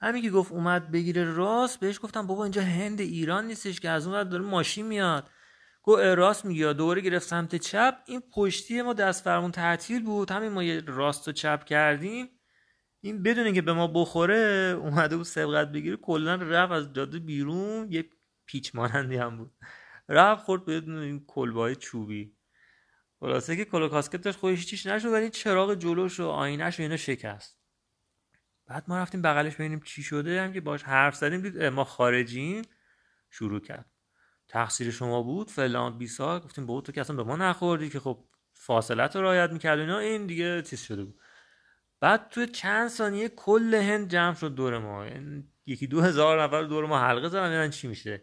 همین 0.00 0.22
که 0.22 0.30
گفت 0.30 0.52
اومد 0.52 0.90
بگیره 0.90 1.24
راست 1.24 1.80
بهش 1.80 2.00
گفتم 2.02 2.26
بابا 2.26 2.42
اینجا 2.42 2.62
هند 2.62 3.00
ایران 3.00 3.46
نیستش 3.46 3.80
که 3.80 3.90
از 3.90 4.06
اون 4.06 4.28
داره 4.28 4.44
ماشین 4.44 4.86
میاد. 4.86 5.30
گو 5.84 5.96
راست 5.96 6.44
میگه 6.44 6.72
دوره 6.72 7.00
گرفت 7.00 7.28
سمت 7.28 7.56
چپ 7.56 7.98
این 8.06 8.22
پشتی 8.32 8.82
ما 8.82 8.92
دست 8.92 9.24
فرمون 9.24 9.50
تعطیل 9.50 10.02
بود. 10.02 10.30
همین 10.30 10.48
ما 10.48 10.62
یه 10.62 10.82
راست 10.86 11.28
و 11.28 11.32
چپ 11.32 11.64
کردیم. 11.64 12.28
این 13.00 13.22
بدون 13.22 13.52
که 13.52 13.62
به 13.62 13.72
ما 13.72 13.86
بخوره 13.86 14.76
اومده 14.80 15.16
بود 15.16 15.26
سبقت 15.26 15.72
بگیره. 15.72 15.96
کلا 15.96 16.34
رفت 16.34 16.72
از 16.72 16.92
جاده 16.92 17.18
بیرون. 17.18 17.92
یه 17.92 18.04
پیچ 18.46 18.74
مانندی 18.74 19.16
هم 19.16 19.36
بود. 19.36 19.52
رفت 20.08 20.44
خورد 20.44 20.64
بدون 20.64 20.98
این 20.98 21.24
کلبای 21.26 21.76
چوبی. 21.76 22.36
خلاصه 23.20 23.56
که 23.56 23.64
کلو 23.64 23.88
کاسکت 23.88 24.16
داشت 24.22 24.38
خودش 24.38 24.66
چیش 24.66 24.86
نشد 24.86 25.12
ولی 25.12 25.30
چراغ 25.30 25.74
جلوش 25.74 26.20
و 26.20 26.28
آینش 26.28 26.80
و 26.80 26.82
اینا 26.82 26.96
شکست. 26.96 27.58
بعد 28.66 28.84
ما 28.88 28.98
رفتیم 28.98 29.22
بغلش 29.22 29.54
ببینیم 29.54 29.80
چی 29.80 30.02
شده. 30.02 30.42
هم 30.42 30.52
که 30.52 30.60
باش 30.60 30.82
حرف 30.82 31.16
زدیم 31.16 31.40
دید 31.40 31.62
ما 31.62 31.84
خارجیم. 31.84 32.62
شروع 33.30 33.60
کرد. 33.60 33.93
تقصیر 34.48 34.90
شما 34.90 35.22
بود 35.22 35.50
فلان 35.50 35.98
بیسا 35.98 36.40
گفتیم 36.40 36.66
بود 36.66 36.84
تو 36.84 36.92
که 36.92 37.00
اصلا 37.00 37.16
به 37.16 37.22
ما 37.22 37.36
نخوردی 37.36 37.88
که 37.88 38.00
خب 38.00 38.24
فاصلت 38.52 39.16
رو 39.16 39.22
رعایت 39.22 39.50
می‌کرد 39.50 39.78
اینا 39.78 39.98
این 39.98 40.26
دیگه 40.26 40.62
چیز 40.62 40.80
شده 40.82 41.04
بود. 41.04 41.20
بعد 42.00 42.28
تو 42.28 42.46
چند 42.46 42.88
ثانیه 42.88 43.28
کل 43.28 43.74
هند 43.74 44.08
جمع 44.08 44.34
شد 44.34 44.54
دور 44.54 44.78
ما. 44.78 45.06
یکی 45.66 45.86
دو 45.86 46.00
هزار 46.00 46.42
نفر 46.42 46.62
دور 46.62 46.86
ما 46.86 46.98
حلقه 46.98 47.28
زدن 47.28 47.70
چی 47.70 47.88
میشه. 47.88 48.22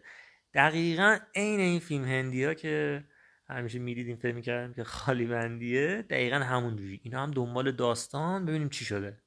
دقیقا 0.54 1.18
عین 1.34 1.60
این 1.60 1.80
فیلم 1.80 2.04
هندی 2.04 2.44
ها 2.44 2.54
که 2.54 3.04
همیشه 3.48 3.78
می‌دیدیم 3.78 4.16
فکر 4.16 4.34
می‌کردیم 4.34 4.74
که 4.74 4.84
خالی 4.84 5.26
بندیه 5.26 6.02
دقیقا 6.10 6.36
همون 6.36 6.76
جوری. 6.76 7.00
اینا 7.04 7.22
هم 7.22 7.30
دنبال 7.30 7.72
داستان 7.72 8.46
ببینیم 8.46 8.68
چی 8.68 8.84
شده. 8.84 9.22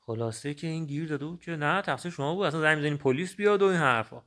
خلاصه 0.00 0.54
که 0.54 0.66
این 0.66 0.86
گیر 0.86 1.08
داده 1.08 1.24
بود 1.26 1.42
که 1.42 1.56
نه 1.56 1.82
تقصیر 1.82 2.12
شما 2.12 2.34
بود. 2.34 2.46
اصلا 2.46 2.60
زنگ 2.60 2.98
پلیس 2.98 3.36
بیاد 3.36 3.62
و 3.62 3.64
این 3.64 3.76
حرفا. 3.76 4.22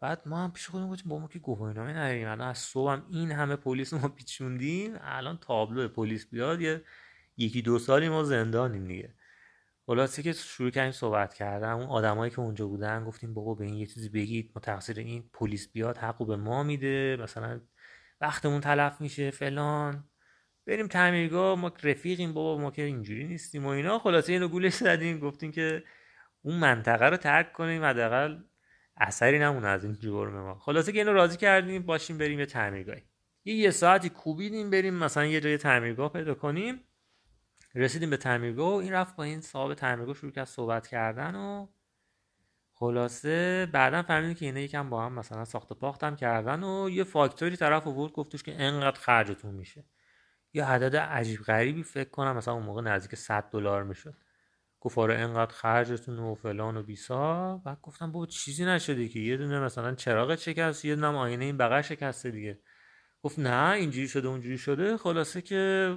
بعد 0.00 0.22
ما 0.26 0.44
هم 0.44 0.52
پیش 0.52 0.68
خودمون 0.68 0.90
گفتیم 0.90 1.08
با 1.08 1.18
ما 1.18 1.28
که 1.28 1.38
گواهینامه 1.38 1.90
نداریم 1.92 2.28
الان 2.28 2.48
از 2.48 2.58
صبح 2.58 2.92
هم 2.92 3.06
این 3.10 3.32
همه 3.32 3.56
پلیس 3.56 3.92
ما 3.92 4.08
پیچوندیم 4.08 4.94
الان 5.00 5.38
تابلو 5.38 5.88
پلیس 5.88 6.26
بیاد 6.26 6.60
یه 6.60 6.84
یکی 7.36 7.62
دو 7.62 7.78
سالی 7.78 8.08
ما 8.08 8.24
زندانیم 8.24 8.84
دیگه. 8.84 9.14
خلاصه 9.86 10.22
که 10.22 10.32
شروع 10.32 10.70
کردیم 10.70 10.92
صحبت 10.92 11.34
کردم 11.34 11.76
اون 11.76 11.86
آدمایی 11.86 12.30
که 12.30 12.40
اونجا 12.40 12.66
بودن 12.66 13.04
گفتیم 13.04 13.34
بابا 13.34 13.54
به 13.54 13.64
این 13.64 13.74
یه 13.74 13.86
چیزی 13.86 14.08
بگید 14.08 14.52
ما 14.54 14.60
تقصیر 14.60 14.98
این 14.98 15.30
پلیس 15.32 15.72
بیاد 15.72 15.98
حقو 15.98 16.24
به 16.24 16.36
ما 16.36 16.62
میده 16.62 17.16
مثلا 17.20 17.60
وقتمون 18.20 18.60
تلف 18.60 19.00
میشه 19.00 19.30
فلان. 19.30 20.04
بریم 20.66 20.86
تعمیرگاه 20.88 21.58
ما 21.58 21.72
رفیقیم 21.82 22.34
بابا 22.34 22.62
ما 22.62 22.70
که 22.70 22.82
اینجوری 22.82 23.24
نیستیم 23.24 23.66
و 23.66 23.68
اینا. 23.68 23.98
خلاصه 23.98 24.32
اینو 24.32 24.48
گولش 24.48 24.74
زدیم 24.74 25.18
گفتیم 25.18 25.52
که 25.52 25.84
اون 26.42 26.56
منطقه 26.56 27.06
رو 27.06 27.16
ترک 27.16 27.52
کنیم 27.52 27.84
حداقل 27.84 28.38
اثری 29.00 29.38
نمونه 29.38 29.68
از 29.68 29.84
این 29.84 29.94
جرم 29.94 30.40
ما. 30.40 30.54
خلاصه 30.54 30.92
که 30.92 30.98
اینو 30.98 31.12
راضی 31.12 31.36
کردیم 31.36 31.82
باشیم 31.82 32.18
بریم 32.18 32.40
یه 32.40 32.46
تعمیرگاهی. 32.46 33.02
یه 33.44 33.54
یه 33.54 33.70
ساعتی 33.70 34.08
کوبیدیم 34.08 34.70
بریم 34.70 34.94
مثلا 34.94 35.26
یه 35.26 35.40
جای 35.40 35.58
تعمیرگاه 35.58 36.12
پیدا 36.12 36.34
کنیم. 36.34 36.80
رسیدیم 37.74 38.10
به 38.10 38.16
تعمیرگاه 38.16 38.72
و 38.72 38.76
این 38.76 38.92
رفت 38.92 39.16
با 39.16 39.24
این 39.24 39.40
صاحب 39.40 39.74
تعمیرگاه 39.74 40.14
شروع 40.14 40.32
کرد 40.32 40.44
صحبت 40.44 40.86
کردن 40.86 41.34
و 41.34 41.66
خلاصه 42.72 43.66
بعدا 43.72 44.02
فهمیدیم 44.02 44.34
که 44.34 44.46
اینا 44.46 44.60
یکم 44.60 44.90
با 44.90 45.06
هم 45.06 45.12
مثلا 45.12 45.44
ساخت 45.44 45.72
پاختم 45.72 46.16
کردن 46.16 46.62
و 46.64 46.90
یه 46.90 47.04
فاکتوری 47.04 47.56
طرف 47.56 47.86
آورد 47.86 48.12
گفتش 48.12 48.42
که 48.42 48.62
انقدر 48.62 49.00
خرجتون 49.00 49.54
میشه. 49.54 49.84
یه 50.54 50.64
عدد 50.64 50.96
عجیب 50.96 51.40
غریبی 51.40 51.82
فکر 51.82 52.10
کنم 52.10 52.36
مثلا 52.36 52.54
اون 52.54 52.62
موقع 52.62 52.82
نزدیک 52.82 53.14
100 53.14 53.50
دلار 53.50 53.84
می‌شد. 53.84 54.14
گفت 54.80 54.98
آره 54.98 55.14
انقدر 55.14 55.52
خرجتون 55.52 56.18
و 56.18 56.34
فلان 56.34 56.76
و 56.76 56.82
بیسا. 56.82 57.56
بعد 57.56 57.78
گفتم 57.82 58.12
بابا 58.12 58.26
چیزی 58.26 58.64
نشده 58.64 59.08
که. 59.08 59.20
یه 59.20 59.36
دونه 59.36 59.60
مثلا 59.60 59.94
چراغ 59.94 60.34
شکست 60.34 60.84
یه 60.84 60.94
دونه 60.94 61.06
آینه 61.06 61.44
این 61.44 61.56
بغل 61.56 61.80
شکسته 61.80 62.30
دیگه. 62.30 62.58
گفت 63.22 63.38
نه 63.38 63.70
اینجوری 63.70 64.08
شده 64.08 64.28
اونجوری 64.28 64.58
شده. 64.58 64.96
خلاصه 64.96 65.42
که 65.42 65.96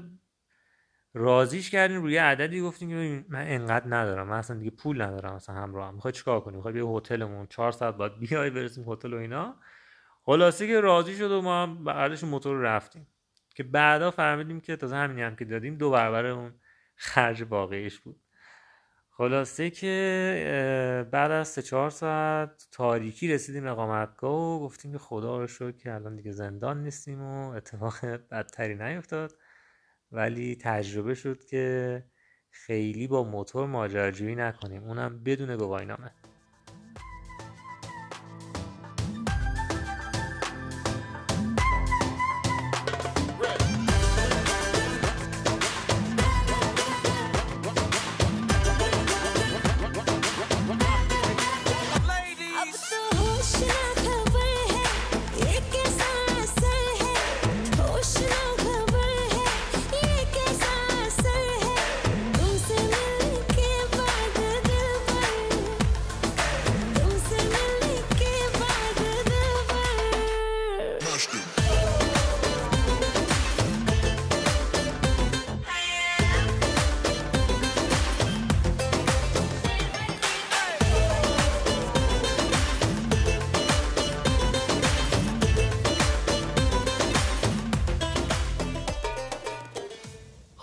رازیش 1.14 1.70
کردیم 1.70 2.02
روی 2.02 2.18
عددی 2.18 2.62
گفتیم 2.62 2.90
که 2.90 3.26
من 3.30 3.48
انقدر 3.48 3.86
ندارم. 3.88 4.28
من 4.28 4.38
اصلا 4.38 4.58
دیگه 4.58 4.72
پول 4.72 5.02
ندارم 5.02 5.36
مثلا 5.36 5.56
همراه 5.56 5.88
هم 5.88 5.96
می‌خوای 5.96 6.12
چیکار 6.14 6.40
کنیم؟ 6.40 6.56
می‌خوای 6.56 6.74
بیا 6.74 6.98
هتلمون؟ 6.98 7.48
4 7.48 7.72
ساعت 7.72 7.98
بعد 7.98 8.20
بیای 8.20 8.50
برسیم 8.50 8.92
هتل 8.92 9.14
و 9.14 9.18
اینا. 9.18 9.56
خلاصه 10.24 10.68
که 10.68 10.80
راضی 10.80 11.16
شد 11.16 11.32
و 11.32 11.42
ما 11.42 11.68
بعدش 11.68 12.24
موتور 12.24 12.58
رفتیم. 12.58 13.08
که 13.56 13.64
بعدا 13.64 14.12
فهمیدیم 14.12 14.60
که 14.60 14.76
تازه 14.76 14.96
همینی 14.96 15.22
هم 15.22 15.36
که 15.36 15.46
دادیم 15.46 15.76
دو 15.76 15.92
برابر 15.92 16.26
اون 16.26 16.54
خرج 16.96 17.42
واقعیش 17.50 18.00
بود. 18.00 18.23
خلاصه 19.18 19.70
که 19.70 21.08
بعد 21.12 21.32
از 21.32 21.48
سه 21.48 21.62
چهار 21.62 21.90
ساعت 21.90 22.68
تاریکی 22.72 23.34
رسیدیم 23.34 23.68
اقامتگاه 23.68 24.34
و 24.34 24.60
گفتیم 24.60 24.92
که 24.92 24.98
خدا 24.98 25.40
رو 25.40 25.48
شکر 25.48 25.72
که 25.72 25.94
الان 25.94 26.16
دیگه 26.16 26.32
زندان 26.32 26.84
نیستیم 26.84 27.22
و 27.22 27.50
اتفاق 27.50 28.06
بدتری 28.32 28.76
نیفتاد. 28.76 29.34
ولی 30.12 30.58
تجربه 30.62 31.14
شد 31.14 31.46
که 31.46 32.06
خیلی 32.50 33.08
با 33.08 33.24
موتور 33.24 33.68
ماجراجویی 33.68 34.36
نکنیم. 34.36 34.84
اونم 34.84 35.24
بدون 35.24 35.58
گواهینامه. 35.58 36.12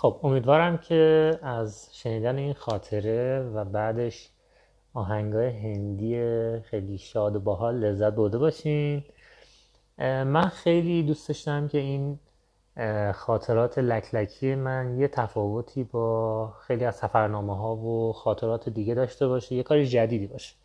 خب 0.01 0.19
امیدوارم 0.23 0.77
که 0.77 1.31
از 1.41 1.89
شنیدن 1.91 2.37
این 2.37 2.53
خاطره 2.53 3.39
و 3.39 3.65
بعدش 3.65 4.29
آهنگای 4.93 5.49
هندی 5.49 6.15
خیلی 6.59 6.97
شاد 6.97 7.35
و 7.35 7.39
باحال 7.39 7.75
لذت 7.75 8.13
برده 8.13 8.37
باشین. 8.37 9.03
من 9.97 10.47
خیلی 10.47 11.03
دوست 11.03 11.27
داشتم 11.27 11.67
که 11.67 11.77
این 11.77 12.19
خاطرات 13.13 13.79
لکلکی 13.79 14.55
من 14.55 14.99
یه 14.99 15.07
تفاوتی 15.07 15.83
با 15.83 16.53
خیلی 16.67 16.85
از 16.85 16.95
سفرنامه 16.95 17.57
ها 17.57 17.75
و 17.75 18.13
خاطرات 18.13 18.69
دیگه 18.69 18.93
داشته 18.93 19.27
باشه 19.27 19.55
یه 19.55 19.63
کاری 19.63 19.87
جدیدی 19.87 20.27
باشه 20.27 20.55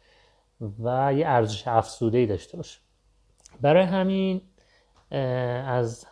و 0.83 1.15
یه 1.15 1.27
ارزش 1.27 1.69
افسوده 1.69 2.19
ای 2.19 2.27
داشته 2.27 2.57
باشه. 2.57 2.79
برای 3.61 3.83
همین 3.83 4.41
از 5.67 6.07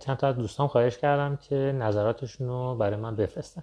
چند 0.00 0.16
تا 0.16 0.28
از 0.28 0.36
دوستان 0.36 0.66
خواهش 0.66 0.98
کردم 0.98 1.36
که 1.36 1.54
نظراتشون 1.54 2.48
رو 2.48 2.74
برای 2.74 2.96
من 2.96 3.16
بفرستن. 3.16 3.62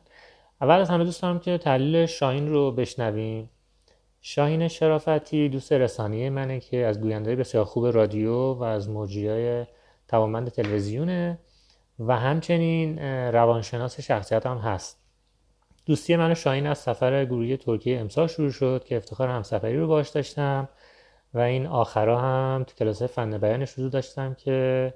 اول 0.61 0.75
از 0.75 0.89
همه 0.89 1.03
دوست 1.03 1.23
که 1.41 1.57
تحلیل 1.57 2.05
شاهین 2.05 2.49
رو 2.49 2.71
بشنویم. 2.71 3.49
شاهین 4.21 4.67
شرافتی 4.67 5.49
دوست 5.49 5.73
رسانه 5.73 6.29
منه 6.29 6.59
که 6.59 6.85
از 6.85 7.01
گوینده 7.01 7.35
بسیار 7.35 7.65
خوب 7.65 7.87
رادیو 7.87 8.53
و 8.53 8.63
از 8.63 8.87
های 8.87 9.65
توانمند 10.07 10.49
تلویزیونه 10.49 11.39
و 11.99 12.17
همچنین 12.17 12.99
روانشناس 13.33 13.99
شخصیت 13.99 14.45
هم 14.45 14.57
هست. 14.57 15.01
دوستی 15.85 16.15
من 16.15 16.33
شاهین 16.33 16.67
از 16.67 16.77
سفر 16.77 17.25
گروهی 17.25 17.57
ترکیه 17.57 17.99
امسال 17.99 18.27
شروع 18.27 18.51
شد 18.51 18.83
که 18.87 18.97
افتخار 18.97 19.29
همسفری 19.29 19.77
رو 19.77 19.87
باش 19.87 20.09
داشتم 20.09 20.69
و 21.33 21.39
این 21.39 21.67
آخرا 21.67 22.19
هم 22.19 22.63
تو 22.67 22.75
کلاس 22.75 23.03
فن 23.03 23.37
بیانش 23.37 23.71
رو 23.71 23.89
داشتم 23.89 24.33
که 24.33 24.93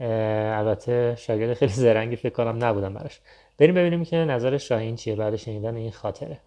البته 0.00 1.14
شاگرد 1.18 1.54
خیلی 1.54 1.72
زرنگی 1.72 2.16
فکر 2.16 2.32
کنم 2.32 2.64
نبودم 2.64 2.94
براش. 2.94 3.20
بریم 3.58 3.74
ببینیم 3.74 4.04
که 4.04 4.16
نظر 4.16 4.58
شاهین 4.58 4.96
چیه 4.96 5.16
بعد 5.16 5.36
شنیدن 5.36 5.76
این 5.76 5.90
خاطره. 5.90 6.40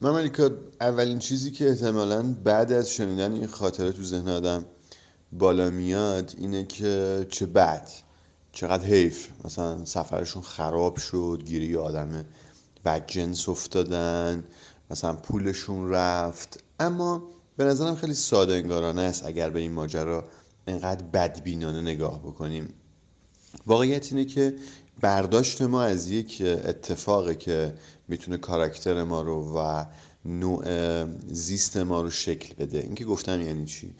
من 0.00 0.30
اولین 0.80 1.18
چیزی 1.18 1.50
که 1.50 1.68
احتمالا 1.68 2.34
بعد 2.44 2.72
از 2.72 2.90
شنیدن 2.90 3.32
این 3.32 3.46
خاطره 3.46 3.92
تو 3.92 4.02
ذهن 4.02 4.28
آدم 4.28 4.64
بالا 5.32 5.70
میاد 5.70 6.34
اینه 6.38 6.64
که 6.64 7.26
چه 7.30 7.46
بد 7.46 7.88
چقدر 8.52 8.84
حیف. 8.84 9.28
مثلا 9.44 9.84
سفرشون 9.84 10.42
خراب 10.42 10.96
شد 10.96 11.42
گیری 11.46 11.76
آدم 11.76 12.24
بدجنس 12.86 13.48
افتادن 13.48 14.44
مثلا 14.90 15.12
پولشون 15.12 15.90
رفت. 15.90 16.64
اما 16.80 17.22
به 17.56 17.64
نظرم 17.64 17.94
خیلی 17.94 18.14
ساده 18.14 18.54
انگارانه 18.54 19.02
است 19.02 19.26
اگر 19.26 19.50
به 19.50 19.60
این 19.60 19.72
ماجرا 19.72 20.24
انقدر 20.66 21.02
بدبینانه 21.02 21.80
نگاه 21.80 22.18
بکنیم. 22.18 22.74
واقعیت 23.66 24.12
اینه 24.12 24.24
که 24.24 24.54
برداشت 25.00 25.62
ما 25.62 25.82
از 25.82 26.10
یک 26.10 26.42
اتفاقی 26.44 27.34
که 27.34 27.74
می‌تونه 28.08 28.36
کاراکتر 28.36 29.04
ما 29.04 29.22
رو 29.22 29.58
و 29.58 29.84
نوع 30.24 30.64
زیست 31.32 31.76
ما 31.76 32.00
رو 32.00 32.10
شکل 32.10 32.54
بده. 32.54 32.78
این 32.78 32.94
که 32.94 33.04
گفتم 33.04 33.40
یعنی 33.40 33.66
چی؟ 33.66 33.94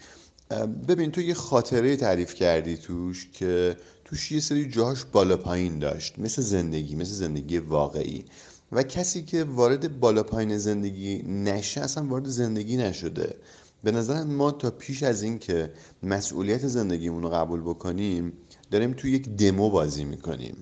ببین 0.88 1.10
تو 1.10 1.20
یه 1.20 1.34
خاطره 1.34 1.96
تعریف 1.96 2.34
کردی 2.34 2.76
توش 2.76 3.30
که 3.32 3.76
توش 4.04 4.32
یه 4.32 4.40
سری 4.40 4.70
جاهاش 4.70 5.04
بالا 5.04 5.36
پایین 5.36 5.78
داشت. 5.78 6.18
مثل 6.18 6.42
زندگی 6.42 6.96
مثل 6.96 7.12
زندگی 7.12 7.58
واقعی. 7.58 8.24
و 8.72 8.82
کسی 8.82 9.22
که 9.22 9.44
وارد 9.44 10.00
بالا 10.00 10.22
پایین 10.22 10.58
زندگی 10.58 11.22
نشه 11.22 11.80
اصلا 11.80 12.06
وارد 12.06 12.26
زندگی 12.26 12.76
نشده. 12.76 13.36
به 13.82 13.92
نظر 13.92 14.24
ما 14.24 14.50
تا 14.50 14.70
پیش 14.70 15.02
از 15.02 15.22
این 15.22 15.38
که 15.38 15.72
مسئولیت 16.02 16.66
زندگیمون 16.66 17.22
رو 17.22 17.28
قبول 17.28 17.60
بکنیم 17.60 18.32
داریم 18.70 18.92
توی 18.92 19.12
یک 19.12 19.28
دمو 19.28 19.70
بازی 19.70 20.04
می‌کنیم. 20.04 20.56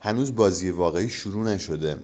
هنوز 0.00 0.34
بازی 0.34 0.70
واقعی 0.70 1.08
شروع 1.08 1.44
نشده. 1.44 1.96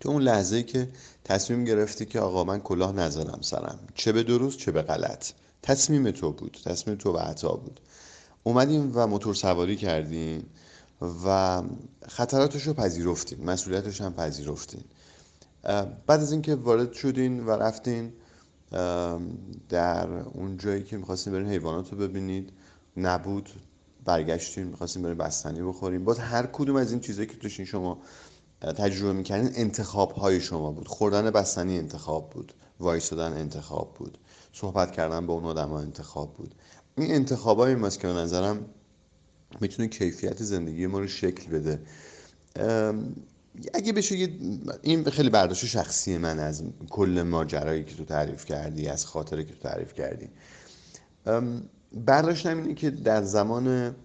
تو 0.00 0.08
اون 0.08 0.22
لحظه 0.22 0.62
که 0.62 0.88
تصمیم 1.24 1.64
گرفتی 1.64 2.06
که 2.06 2.20
آقا 2.20 2.44
من 2.44 2.60
کلاه 2.60 2.92
نزنم 2.92 3.38
سرم 3.40 3.78
چه 3.94 4.12
به 4.12 4.22
درست 4.22 4.58
چه 4.58 4.72
به 4.72 4.82
غلط. 4.82 5.30
تصمیم 5.62 6.10
تو 6.10 6.32
بود 6.32 6.58
تصمیم 6.64 6.96
تو 6.96 7.12
و 7.12 7.16
عطا 7.16 7.52
بود. 7.52 7.80
اومدیم 8.42 8.92
و 8.94 9.06
موتور 9.06 9.34
سواری 9.34 9.76
کردیم. 9.76 10.44
و 11.26 11.62
خطراتش 12.08 12.62
رو 12.62 12.74
پذیرفتین 12.74 13.44
مسئولیتش 13.44 14.00
هم 14.00 14.14
پذیرفتین. 14.14 14.84
بعد 16.06 16.20
از 16.20 16.32
اینکه 16.32 16.54
وارد 16.54 16.92
شدین 16.92 17.46
و 17.46 17.50
رفتین 17.50 18.12
در 19.68 20.08
اون 20.08 20.56
جایی 20.56 20.82
که 20.82 20.96
می‌خواستین 20.96 21.32
برین 21.32 21.48
حیوانات 21.48 21.92
رو 21.92 21.98
ببینید 21.98 22.52
نبود 22.96 23.50
برگشتیم 24.04 24.66
می‌خواستیم 24.66 25.02
بریم 25.02 25.18
بستنی 25.18 25.62
بخوریم 25.62 26.04
باز 26.04 26.18
هر 26.18 26.46
کدوم 26.46 26.76
از 26.76 26.90
این 26.90 27.00
چیزایی 27.00 27.28
که 27.28 27.36
توشین 27.36 27.64
شما 27.64 27.98
تجربه 28.60 29.12
می‌کردین 29.12 29.50
انتخاب 29.54 30.12
های 30.12 30.40
شما 30.40 30.72
بود. 30.72 30.88
خوردن 30.88 31.30
بستنی 31.30 31.78
انتخاب 31.78 32.30
بود. 32.30 32.54
وایستادن 32.80 33.32
انتخاب 33.32 33.94
بود. 33.94 34.18
صحبت 34.52 34.92
کردن 34.92 35.26
با 35.26 35.34
اون 35.34 35.44
آدم 35.44 35.72
انتخاب 35.72 36.34
بود. 36.34 36.54
این 36.96 37.14
انتخاب 37.14 37.58
های 37.58 37.74
ماست 37.74 38.00
که 38.00 38.06
به 38.06 38.12
نظرم 38.12 38.64
می‌تونه 39.60 39.88
کیفیت 39.88 40.42
زندگی 40.42 40.86
ما 40.86 40.98
رو 40.98 41.06
شکل 41.06 41.50
بده. 41.50 41.80
اگه 43.74 43.92
بشه 43.92 44.28
این 44.82 45.04
خیلی 45.04 45.30
برداشت 45.30 45.66
شخصی 45.66 46.18
من 46.18 46.38
از 46.38 46.62
کل 46.90 47.22
ماجرایی 47.22 47.84
که 47.84 47.94
تو 47.94 48.04
تعریف 48.04 48.44
کردی 48.44 48.88
از 48.88 49.06
خاطره 49.06 49.44
که 49.44 49.52
تو 49.52 49.68
تعریف 49.68 49.94
کردی. 49.94 50.28
برداشتم 51.92 52.56
اینه 52.56 52.74
که 52.74 52.90
در 52.90 53.22
زمان 53.22 53.96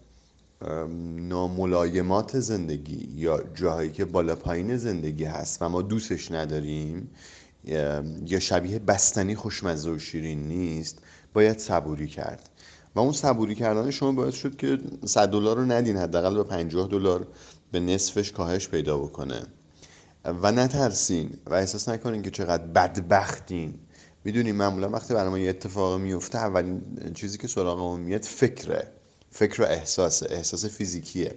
ناملایمات 1.16 2.40
زندگی 2.40 3.10
یا 3.16 3.44
جاهایی 3.56 3.92
که 3.92 4.06
بالا 4.06 4.36
پایین 4.36 4.78
زندگی 4.78 5.26
هست 5.26 5.62
و 5.62 5.70
ما 5.70 5.82
دوستش 5.82 6.32
نداریم 6.32 7.10
یا 8.26 8.40
شبیه 8.40 8.80
بستنی 8.80 9.36
خوشمزه 9.36 9.90
و 9.90 10.00
شیرین 10.00 10.48
نیست 10.48 11.00
باید 11.34 11.60
صبوری 11.60 12.08
کرد. 12.08 12.50
و 12.98 13.00
اون 13.00 13.12
صبوری 13.12 13.56
کردن 13.56 13.92
شما 13.92 14.12
باید 14.12 14.34
شد 14.34 14.56
که 14.56 14.80
100 15.06 15.30
دلار 15.30 15.58
رو 15.58 15.66
ندین 15.66 15.98
حداقل 15.98 16.36
به 16.36 16.44
50 16.44 16.88
دلار 16.88 17.28
به 17.72 17.80
نصفش 17.80 18.32
کاهش 18.32 18.68
پیدا 18.68 18.98
بکنه. 18.98 19.42
و 20.26 20.52
نترسین 20.52 21.30
و 21.46 21.54
احساس 21.54 21.90
نکنین 21.90 22.22
که 22.22 22.32
چقدر 22.32 22.64
بدبختین. 22.64 23.74
می‌دونیم 24.24 24.56
معمولا 24.56 24.90
وقتی 24.90 25.14
برای 25.14 25.30
ما 25.30 25.40
یه 25.40 25.50
اتفاق 25.50 26.00
میفته 26.00 26.38
اولین 26.38 26.82
چیزی 27.14 27.38
که 27.38 27.48
سراغمون 27.48 28.00
میاد 28.00 28.24
فکره. 28.24 28.88
فکر 29.32 29.62
و 29.62 29.66
احساس 29.66 30.24
احساس 30.24 30.66
فیزیکیه. 30.66 31.36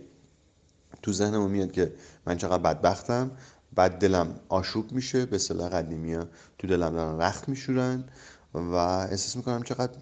تو 1.02 1.12
ذهنمون 1.12 1.50
میاد 1.50 1.72
که 1.72 1.92
من 2.26 2.36
چقدر 2.36 2.62
بدبختم 2.62 3.30
بعد 3.74 3.98
دلم 3.98 4.40
آشوب 4.48 4.92
میشه 4.92 5.26
به 5.26 5.38
صلاح 5.38 5.68
قدیمی 5.68 6.14
ها 6.14 6.24
تو 6.58 6.66
دلم 6.66 6.92
دارن 6.92 7.20
رخت 7.20 7.48
میشورن. 7.48 8.04
و 8.54 8.74
احساس 8.74 9.36
می‌کنم 9.36 9.62
چقدر 9.62 9.92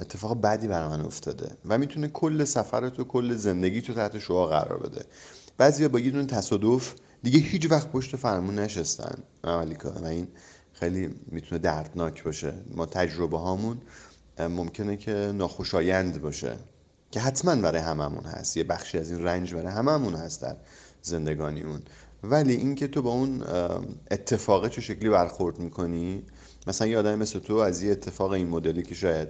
اتفاق 0.00 0.40
بدی 0.40 0.68
برای 0.68 0.88
من 0.88 1.00
افتاده 1.00 1.50
و 1.64 1.78
می‌تونه 1.78 2.08
کل 2.08 2.44
سفرت 2.44 3.00
و 3.00 3.04
کل 3.04 3.36
زندگی 3.36 3.82
تو 3.82 3.94
تحت 3.94 4.18
شعا 4.18 4.46
قرار 4.46 4.78
بده. 4.78 5.04
بعضیا 5.58 5.88
با 5.88 6.00
یه 6.00 6.24
تصادف 6.26 6.94
دیگه 7.22 7.38
هیچ 7.38 7.70
وقت 7.70 7.88
پشت 7.88 8.16
فرمون 8.16 8.58
نشستن. 8.58 9.22
عملیکا 9.44 9.90
و 9.90 10.06
این 10.06 10.28
خیلی 10.72 11.14
می‌تونه 11.26 11.58
دردناک 11.58 12.24
باشه. 12.24 12.52
ما 12.74 12.86
تجربه 12.86 13.38
هامون 13.38 13.80
ممکنه 14.38 14.96
که 14.96 15.12
ناخوشایند 15.12 16.22
باشه 16.22 16.56
که 17.10 17.20
حتما 17.20 17.56
برای 17.56 17.80
هممون 17.80 18.24
هست. 18.24 18.56
یه 18.56 18.64
بخشی 18.64 18.98
از 18.98 19.10
این 19.10 19.24
رنج 19.24 19.54
برای 19.54 19.72
هممون 19.72 20.14
هست 20.14 20.42
در 20.42 20.56
زندگانیمون. 21.02 21.82
ولی 22.22 22.54
اینکه 22.54 22.88
تو 22.88 23.02
با 23.02 23.10
اون 23.10 23.42
اتفاقه 24.10 24.68
چه 24.68 24.80
شکلی 24.80 25.08
برخورد 25.08 25.58
می‌کنی 25.58 26.22
مثلا 26.70 26.86
یه 26.86 26.98
آدمی 26.98 27.14
مثل 27.14 27.38
تو 27.38 27.54
از 27.54 27.82
یه 27.82 27.92
اتفاق 27.92 28.30
این 28.30 28.48
مدلی 28.48 28.82
که 28.82 28.94
شاید 28.94 29.28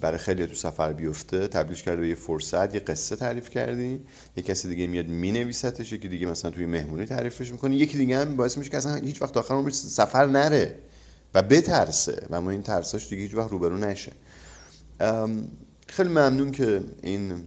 برای 0.00 0.18
خیلی 0.18 0.46
تو 0.46 0.54
سفر 0.54 0.92
بیفته 0.92 1.48
تبدیلش 1.48 1.82
کرده 1.82 2.00
به 2.00 2.08
یه 2.08 2.14
فرصت 2.14 2.74
یه 2.74 2.80
قصه 2.80 3.16
تعریف 3.16 3.50
کردی 3.50 4.00
یه 4.36 4.42
کسی 4.42 4.68
دیگه 4.68 4.86
میاد 4.86 5.06
مینویستش 5.06 5.92
یکی 5.92 6.08
دیگه 6.08 6.26
مثلا 6.26 6.50
توی 6.50 6.66
مهمونی 6.66 7.06
تعریفش 7.06 7.52
می‌کنه 7.52 7.76
یکی 7.76 7.98
دیگه 7.98 8.18
هم 8.18 8.36
باعث 8.36 8.58
میشه 8.58 8.70
که 8.70 8.76
اصلا 8.76 8.94
هیچ 8.94 9.22
وقت 9.22 9.36
آخر 9.36 9.54
عمرش 9.54 9.74
سفر 9.74 10.26
نره 10.26 10.78
و 11.34 11.42
بترسه. 11.42 12.26
و 12.30 12.40
ما 12.40 12.50
این 12.50 12.62
ترساش 12.62 13.08
دیگه 13.08 13.22
هیچ 13.22 13.34
وقت 13.34 13.50
روبرو 13.50 13.78
نشه. 13.78 14.12
خیلی 15.86 16.08
ممنون 16.08 16.50
که 16.50 16.80
این 17.02 17.42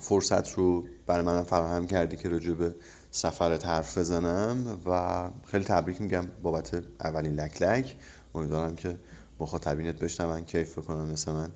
فرصت 0.00 0.52
رو 0.52 0.84
برای 1.06 1.24
من 1.24 1.42
فراهم 1.42 1.86
کردی 1.86 2.16
که 2.16 2.28
راجع 2.28 2.52
به 2.52 2.74
سفرت 3.16 3.66
حرف 3.66 3.98
بزنم 3.98 4.80
و 4.86 5.30
خیلی 5.46 5.64
تبریک 5.64 6.00
میگم 6.00 6.26
بابت 6.42 6.84
اولین 7.00 7.34
لک 7.34 7.62
لک. 7.62 7.96
امیدوارم 8.34 8.76
که 8.76 8.98
مخاطبینت 9.40 9.98
بشنون 9.98 10.44
کیف 10.44 10.78
بکنن 10.78 11.12
مثل 11.12 11.32
من 11.32 11.50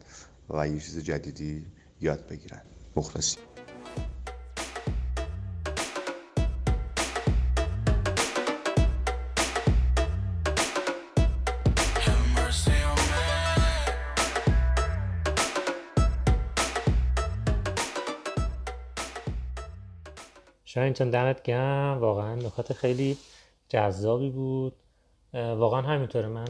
و 0.51 0.69
یه 0.69 0.81
چیز 0.81 0.99
جدیدی 0.99 1.67
یاد 2.01 2.27
بگیرن. 2.27 2.61
مخلصی. 2.97 3.37
شاید 20.69 20.97
دمت 20.97 21.43
گم 21.43 21.99
واقعا 22.01 22.35
نکات 22.35 22.73
خیلی 22.73 23.17
جذابی 23.69 24.31
بود. 24.31 24.73
واقعا 25.35 25.83
همینطوره. 25.83 26.29
من 26.29 26.45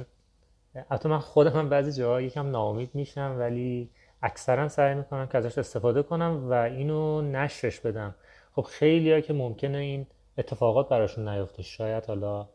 حتی 0.90 1.08
من 1.08 1.18
خودم 1.18 1.52
من 1.52 1.68
بعضی 1.68 2.00
جاها 2.00 2.20
یکم 2.20 2.50
ناامید 2.50 2.90
میشم 2.94 3.36
ولی 3.38 3.90
اکثرا 4.22 4.68
سعی 4.68 4.94
می‌کنم 4.94 5.26
که 5.26 5.38
ازش 5.38 5.58
استفاده 5.58 6.02
کنم 6.02 6.50
و 6.50 6.52
اینو 6.52 7.22
نشرش 7.22 7.80
بدم. 7.80 8.14
خب 8.52 8.62
خیلی 8.62 9.12
ها 9.12 9.20
که 9.20 9.32
ممکنه 9.32 9.78
این 9.78 10.06
اتفاقات 10.38 10.88
براشون 10.88 11.28
نیفته. 11.28 11.62
شاید 11.62 12.04
حالا 12.06 12.48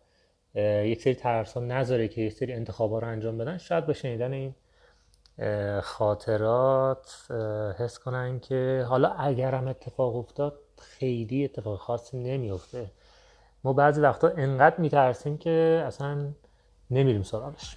یک 0.83 1.01
سری 1.01 1.15
ترس 1.15 1.57
نذاره 1.57 2.07
که 2.07 2.21
یک 2.21 2.33
سری 2.33 2.53
انتخابا 2.53 2.99
رو 2.99 3.07
انجام 3.07 3.37
بدن. 3.37 3.57
شاید 3.57 3.85
به 3.85 3.93
شنیدن 3.93 4.33
این 4.33 4.55
خاطرات 5.81 7.31
حس 7.79 7.99
کنن 7.99 8.39
که 8.39 8.85
حالا 8.89 9.09
اگرم 9.09 9.67
اتفاق 9.67 10.15
افتاد 10.15 10.59
خیلی 10.83 11.45
اتفاق 11.45 11.79
خاصی 11.79 12.17
نمیفته 12.17 12.91
ما 13.63 13.73
بعضی 13.73 14.01
وقتا 14.01 14.27
انقدر 14.27 14.77
میترسیم 14.77 15.37
که 15.37 15.83
اصلا 15.87 16.31
نمیریم 16.91 17.23
سراغش. 17.23 17.75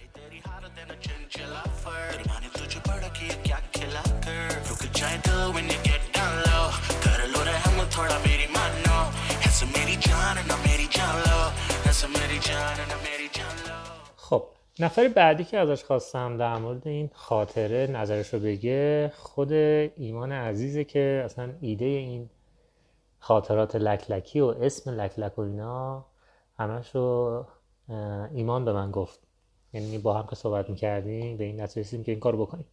خب 14.16 14.44
نفر 14.78 15.08
بعدی 15.08 15.44
که 15.44 15.58
ازش 15.58 15.84
خواستم 15.84 16.36
در 16.36 16.56
مورد 16.56 16.88
این 16.88 17.10
خاطره 17.14 17.86
نظرش 17.86 18.34
رو 18.34 18.40
بگه 18.40 19.12
خود 19.16 19.52
ایمان 19.52 20.32
عزیزه 20.32 20.84
که 20.84 21.22
اصلا 21.24 21.52
ایده 21.60 21.84
این 21.84 22.30
خاطرات 23.26 23.76
لکلکی 23.76 24.40
و 24.40 24.46
اسم 24.46 24.90
لکلک 24.90 25.38
و 25.38 25.40
اینا 25.40 26.04
همش 26.58 26.94
رو 26.94 27.44
ایمان 28.34 28.64
به 28.64 28.72
من 28.72 28.90
گفت. 28.90 29.20
یعنی 29.72 29.98
با 29.98 30.14
هم 30.14 30.26
که 30.26 30.36
صحبت 30.36 30.70
می‌کردیم 30.70 31.36
به 31.36 31.44
این 31.44 31.60
نتیجه 31.60 31.80
رسیدیم 31.80 32.04
که 32.04 32.12
این 32.12 32.20
کار 32.20 32.36
بکنیم. 32.36 32.66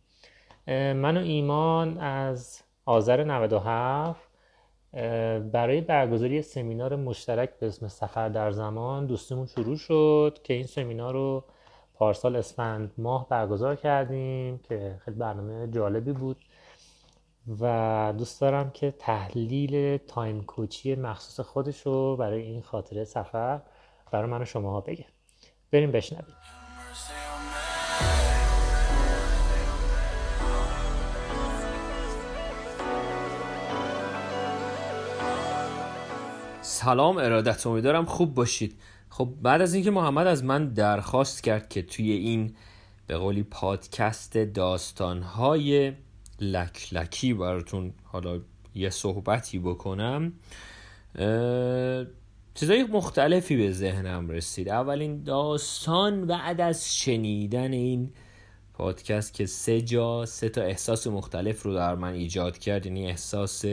من 0.94 1.18
و 1.18 1.20
ایمان 1.20 1.98
از 1.98 2.62
آذر 2.86 3.24
97 3.24 4.22
برای 5.52 5.82
برگزاری 5.82 6.42
سمینار 6.42 6.96
مشترک 6.96 7.50
به 7.60 7.68
اسم 7.68 7.88
سفر 7.88 8.30
در 8.30 8.52
زمان 8.52 9.06
دوستمون 9.06 9.46
شروع 9.46 9.78
شد 9.78 10.38
که 10.44 10.54
این 10.54 10.66
سمینار 10.66 11.14
رو 11.14 11.44
پارسال 11.94 12.36
اسفند 12.36 12.92
ماه 12.98 13.30
برگزار 13.30 13.76
کردیم 13.76 14.58
که 14.58 14.96
خیلی 15.06 15.18
برنامه 15.18 15.68
جالبی 15.68 16.12
بود. 16.12 16.38
و 17.48 18.14
دوست 18.18 18.42
دارم 18.42 18.70
که 18.70 18.92
تحلیل 19.00 19.98
تایم 19.98 20.44
کوچی 20.44 20.96
مخصوص 20.96 21.46
خودش 21.46 21.82
رو 21.82 22.18
برای 22.18 22.42
این 22.42 22.62
خاطره 22.62 23.04
سفر 23.04 23.62
برای 24.12 24.30
من 24.32 24.42
و 24.42 24.46
شماها 24.46 24.82
بگه. 24.82 25.06
بریم 25.72 25.92
بشنویم. 25.92 26.36
سلام 36.62 37.18
ارادت 37.18 37.68
امیدوارم 37.68 38.06
خوب 38.06 38.34
باشید. 38.34 38.80
خب 39.10 39.30
بعد 39.42 39.62
از 39.62 39.74
اینکه 39.74 39.92
محمد 39.92 40.28
از 40.28 40.44
من 40.44 40.70
درخواست 40.70 41.44
کرد 41.44 41.70
که 41.70 41.82
توی 41.82 42.12
این 42.12 42.56
به 43.08 43.18
قولی 43.18 43.44
پادکست 43.44 44.38
داستانهای 44.38 45.94
لک 46.42 46.94
لکی 46.94 47.34
براتون 47.34 47.94
حالا 48.04 48.40
یه 48.76 48.90
صحبتی 48.90 49.60
بکنم. 49.60 50.34
چیزای 52.56 52.84
مختلفی 52.84 53.58
به 53.58 53.72
ذهنم 53.72 54.30
رسید. 54.30 54.70
اولین 54.70 55.24
داستان 55.24 56.28
بعد 56.28 56.62
از 56.62 56.96
شنیدن 56.96 57.74
این 57.74 58.12
پادکست 58.74 59.34
که 59.34 59.46
سه 59.46 59.82
جا 59.82 60.26
سه 60.26 60.50
تا 60.50 60.62
احساس 60.62 61.08
مختلف 61.08 61.64
رو 61.64 61.74
در 61.74 61.96
من 61.96 62.14
ایجاد 62.14 62.58
کرد 62.58 62.86
یعنی 62.86 63.08
احساس 63.08 63.66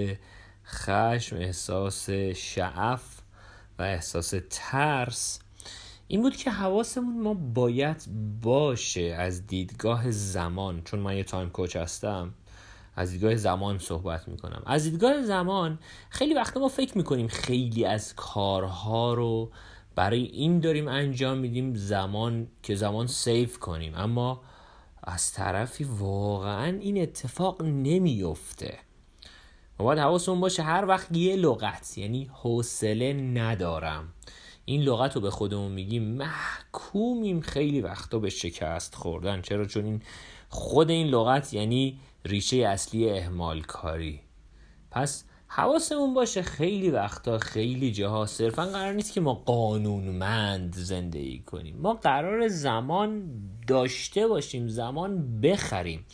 خشم 0.65 1.37
احساس 1.37 2.11
شعف 2.35 3.21
و 3.79 3.83
احساس 3.83 4.35
ترس. 4.51 5.41
این 6.09 6.23
بود 6.23 6.37
که 6.37 6.51
حواسمون 6.51 7.23
ما 7.23 7.35
باید 7.35 8.07
باشه 8.43 9.01
از 9.19 9.47
دیدگاه 9.47 10.11
زمان 10.11 10.83
چون 10.85 11.01
من 11.01 11.17
یه 11.17 11.25
تایم 11.25 11.51
کوچ 11.51 11.77
هستم. 11.77 12.35
از 12.97 13.11
دیدگاه 13.11 13.37
زمان 13.37 13.79
صحبت 13.79 14.29
می‌کنم. 14.29 14.63
از 14.67 14.85
دیدگاه 14.85 15.23
زمان 15.23 15.79
خیلی 16.11 16.35
وقتا 16.35 16.61
ما 16.61 16.69
فکر 16.69 16.99
می‌کنیم 16.99 17.29
خیلی 17.29 17.85
از 17.85 18.15
کارها 18.15 19.15
رو 19.15 19.51
برای 19.95 20.23
این 20.23 20.61
داریم 20.61 20.89
انجام 20.89 21.39
میدیم 21.39 21.75
زمان 21.75 22.49
که 22.63 22.75
زمان 22.75 23.07
سیف 23.07 23.59
کنیم. 23.59 23.93
اما 23.97 24.41
از 25.03 25.33
طرفی 25.33 25.85
واقعا 25.85 26.79
این 26.79 27.03
اتفاق 27.03 27.63
نمیفته 27.63 28.79
و 29.79 29.83
باید 29.83 29.99
حواسمون 29.99 30.41
باشه 30.41 30.63
هر 30.63 30.85
وقت 30.87 31.17
یه 31.17 31.37
لغت 31.37 31.99
یعنی 31.99 32.31
حوصله 32.33 33.13
ندارم. 33.13 34.09
این 34.65 34.83
لغت 34.83 35.15
رو 35.15 35.21
به 35.21 35.31
خودمون 35.31 35.73
میگیم 35.73 36.03
محکومیم 36.03 37.41
خیلی 37.41 37.81
وقتا 37.81 38.19
به 38.19 38.31
شکست 38.31 38.95
خوردن. 38.95 39.43
چرا؟ 39.43 39.65
چون 39.65 39.85
این 39.85 40.03
خود 40.49 40.91
این 40.91 41.07
لغت 41.07 41.55
یعنی 41.55 42.01
ریشه 42.25 42.57
اصلی 42.57 43.11
اهمال 43.11 43.61
کاری 43.61 44.21
پس 44.91 45.25
حواسمون 45.53 46.15
باشه 46.15 46.43
خیلی 46.43 46.91
وقتا 46.91 47.39
خیلی 47.39 47.93
جاها 47.93 48.27
صرفا 48.27 48.67
قرار 48.67 48.93
نیست 48.93 49.13
که 49.13 49.21
ما 49.21 49.35
قانونمند 49.35 50.75
زندگی 50.75 51.39
کنیم. 51.39 51.77
ما 51.77 51.95
قرار 51.95 52.49
زمان 52.49 53.31
داشته 53.67 54.29
باشیم 54.29 54.69
زمان 54.69 55.41
بخریم. 55.41 56.07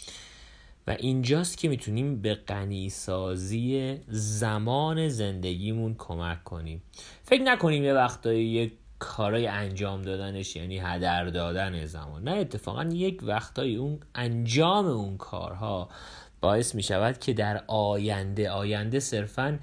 و 0.86 0.90
اینجاست 0.90 1.58
که 1.58 1.68
می‌تونیم 1.68 2.22
به 2.22 2.34
غنیسازی 2.34 3.96
زمان 4.08 5.08
زندگیمون 5.08 5.94
کمک 5.98 6.44
کنیم. 6.44 6.82
فکر 7.22 7.42
نکنیم 7.42 7.84
یه 7.84 7.94
وقتایی 7.94 8.46
یه 8.46 8.72
کارای 8.98 9.46
انجام 9.46 10.02
دادنش 10.02 10.56
یعنی 10.56 10.78
هدر 10.78 11.24
دادن 11.24 11.86
زمان. 11.86 12.24
نه 12.24 12.30
اتفاقا 12.30 12.84
یک 12.84 13.20
وقتایی 13.22 13.76
اون 13.76 14.00
انجام 14.14 14.86
اون 14.86 15.16
کارها 15.16 15.88
باعث 16.40 16.74
می 16.74 16.82
شود 16.82 17.18
که 17.18 17.32
در 17.32 17.64
آینده 17.66 18.50
آینده 18.50 19.00
صرفا 19.00 19.58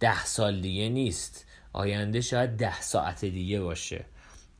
ده 0.00 0.24
سال 0.24 0.60
دیگه 0.60 0.88
نیست. 0.88 1.46
آینده 1.72 2.20
شاید 2.20 2.56
ده 2.56 2.80
ساعت 2.80 3.24
دیگه 3.24 3.60
باشه 3.60 4.04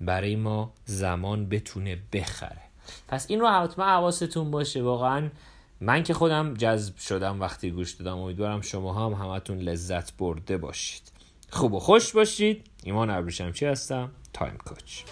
برای 0.00 0.36
ما 0.36 0.72
زمان 0.84 1.48
بتونه 1.48 1.98
بخره. 2.12 2.62
پس 3.08 3.30
این 3.30 3.40
رو 3.40 3.48
حتما 3.48 3.84
حواستون 3.84 4.50
باشه. 4.50 4.82
واقعا 4.82 5.30
من 5.80 6.02
که 6.02 6.14
خودم 6.14 6.54
جذب 6.54 6.96
شدم 6.96 7.40
وقتی 7.40 7.70
گوش 7.70 7.92
دادم. 7.92 8.18
امیدوارم 8.18 8.60
شما 8.60 8.94
هم 8.94 9.12
همتون 9.12 9.58
لذت 9.58 10.16
برده 10.16 10.56
باشید. 10.56 11.02
خوب 11.54 11.72
و 11.72 11.78
خوش 11.78 12.12
باشید. 12.12 12.70
ایمان 12.84 13.10
ابریشمچی 13.10 13.66
هستم؟ 13.66 14.10
تایم 14.32 14.56
کوچ. 14.56 15.04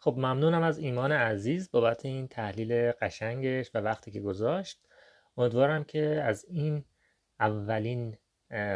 خب 0.00 0.14
ممنونم 0.16 0.62
از 0.62 0.78
ایمان 0.78 1.12
عزیز 1.12 1.70
بابت 1.70 2.04
این 2.04 2.28
تحلیل 2.28 2.92
قشنگش 2.92 3.70
و 3.74 3.78
وقتی 3.78 4.10
که 4.10 4.20
گذاشت. 4.20 4.80
امیدوارم 5.36 5.84
که 5.84 6.22
از 6.24 6.44
این 6.48 6.84
اولین 7.40 8.16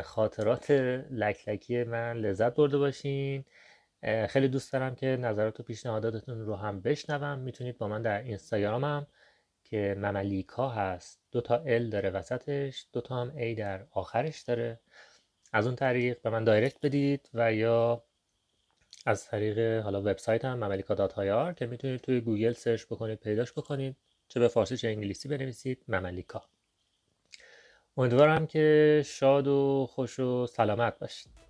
خاطرات 0.05 0.71
لک 1.11 1.42
لکی 1.42 1.85
من 1.85 2.17
لذت 2.17 2.55
برده 2.55 2.79
باشین. 2.79 3.45
خیلی 4.29 4.49
دوست 4.49 4.73
دارم 4.73 4.95
که 4.95 5.07
نظرات 5.07 5.61
و 5.61 5.63
پیشنهاداتتون 5.63 6.41
رو 6.47 6.55
هم 6.55 6.81
بشنوم. 6.81 7.39
می‌تونید 7.39 7.79
با 7.79 7.89
من 7.89 8.03
در 8.03 8.23
اینستاگرامم 8.23 9.07
که 9.65 9.97
مملیکا 9.99 10.69
هست. 10.69 11.21
دو 11.33 11.41
تا 11.41 11.57
L 11.57 11.91
داره 11.91 12.11
وسطش 12.11 12.87
دو 12.93 13.01
تا 13.01 13.17
هم 13.17 13.33
A 13.37 13.55
در 13.55 13.87
آخرش 13.91 14.41
داره. 14.41 14.81
از 15.53 15.67
اون 15.67 15.77
طریق 15.77 16.23
به 16.23 16.31
من 16.31 16.45
direct 16.45 16.77
بدید 16.83 17.31
و 17.35 17.55
یا 17.55 18.05
از 19.07 19.27
طریق 19.27 19.83
حالا 19.83 20.01
وبسایت 20.01 20.45
هم 20.45 20.65
مملیکا 20.65 20.95
dot 20.95 21.15
که 21.57 21.67
می‌تونید 21.67 22.01
توی 22.01 22.21
گوگل 22.21 22.53
search 22.53 22.85
بکنید 22.85 23.19
پیداش 23.19 23.53
بکنید 23.53 23.97
چه 24.29 24.41
به 24.41 24.49
فارسی 24.49 24.77
چه 24.77 24.89
انگلیسی 24.89 25.29
بنویسید 25.29 25.85
مملیکا. 25.89 26.43
امیدوارم 27.97 28.47
که 28.47 29.03
شاد 29.07 29.47
و 29.49 29.87
خوش 29.91 30.21
و 30.21 30.47
سلامت 30.47 30.99
باشید. 30.99 31.46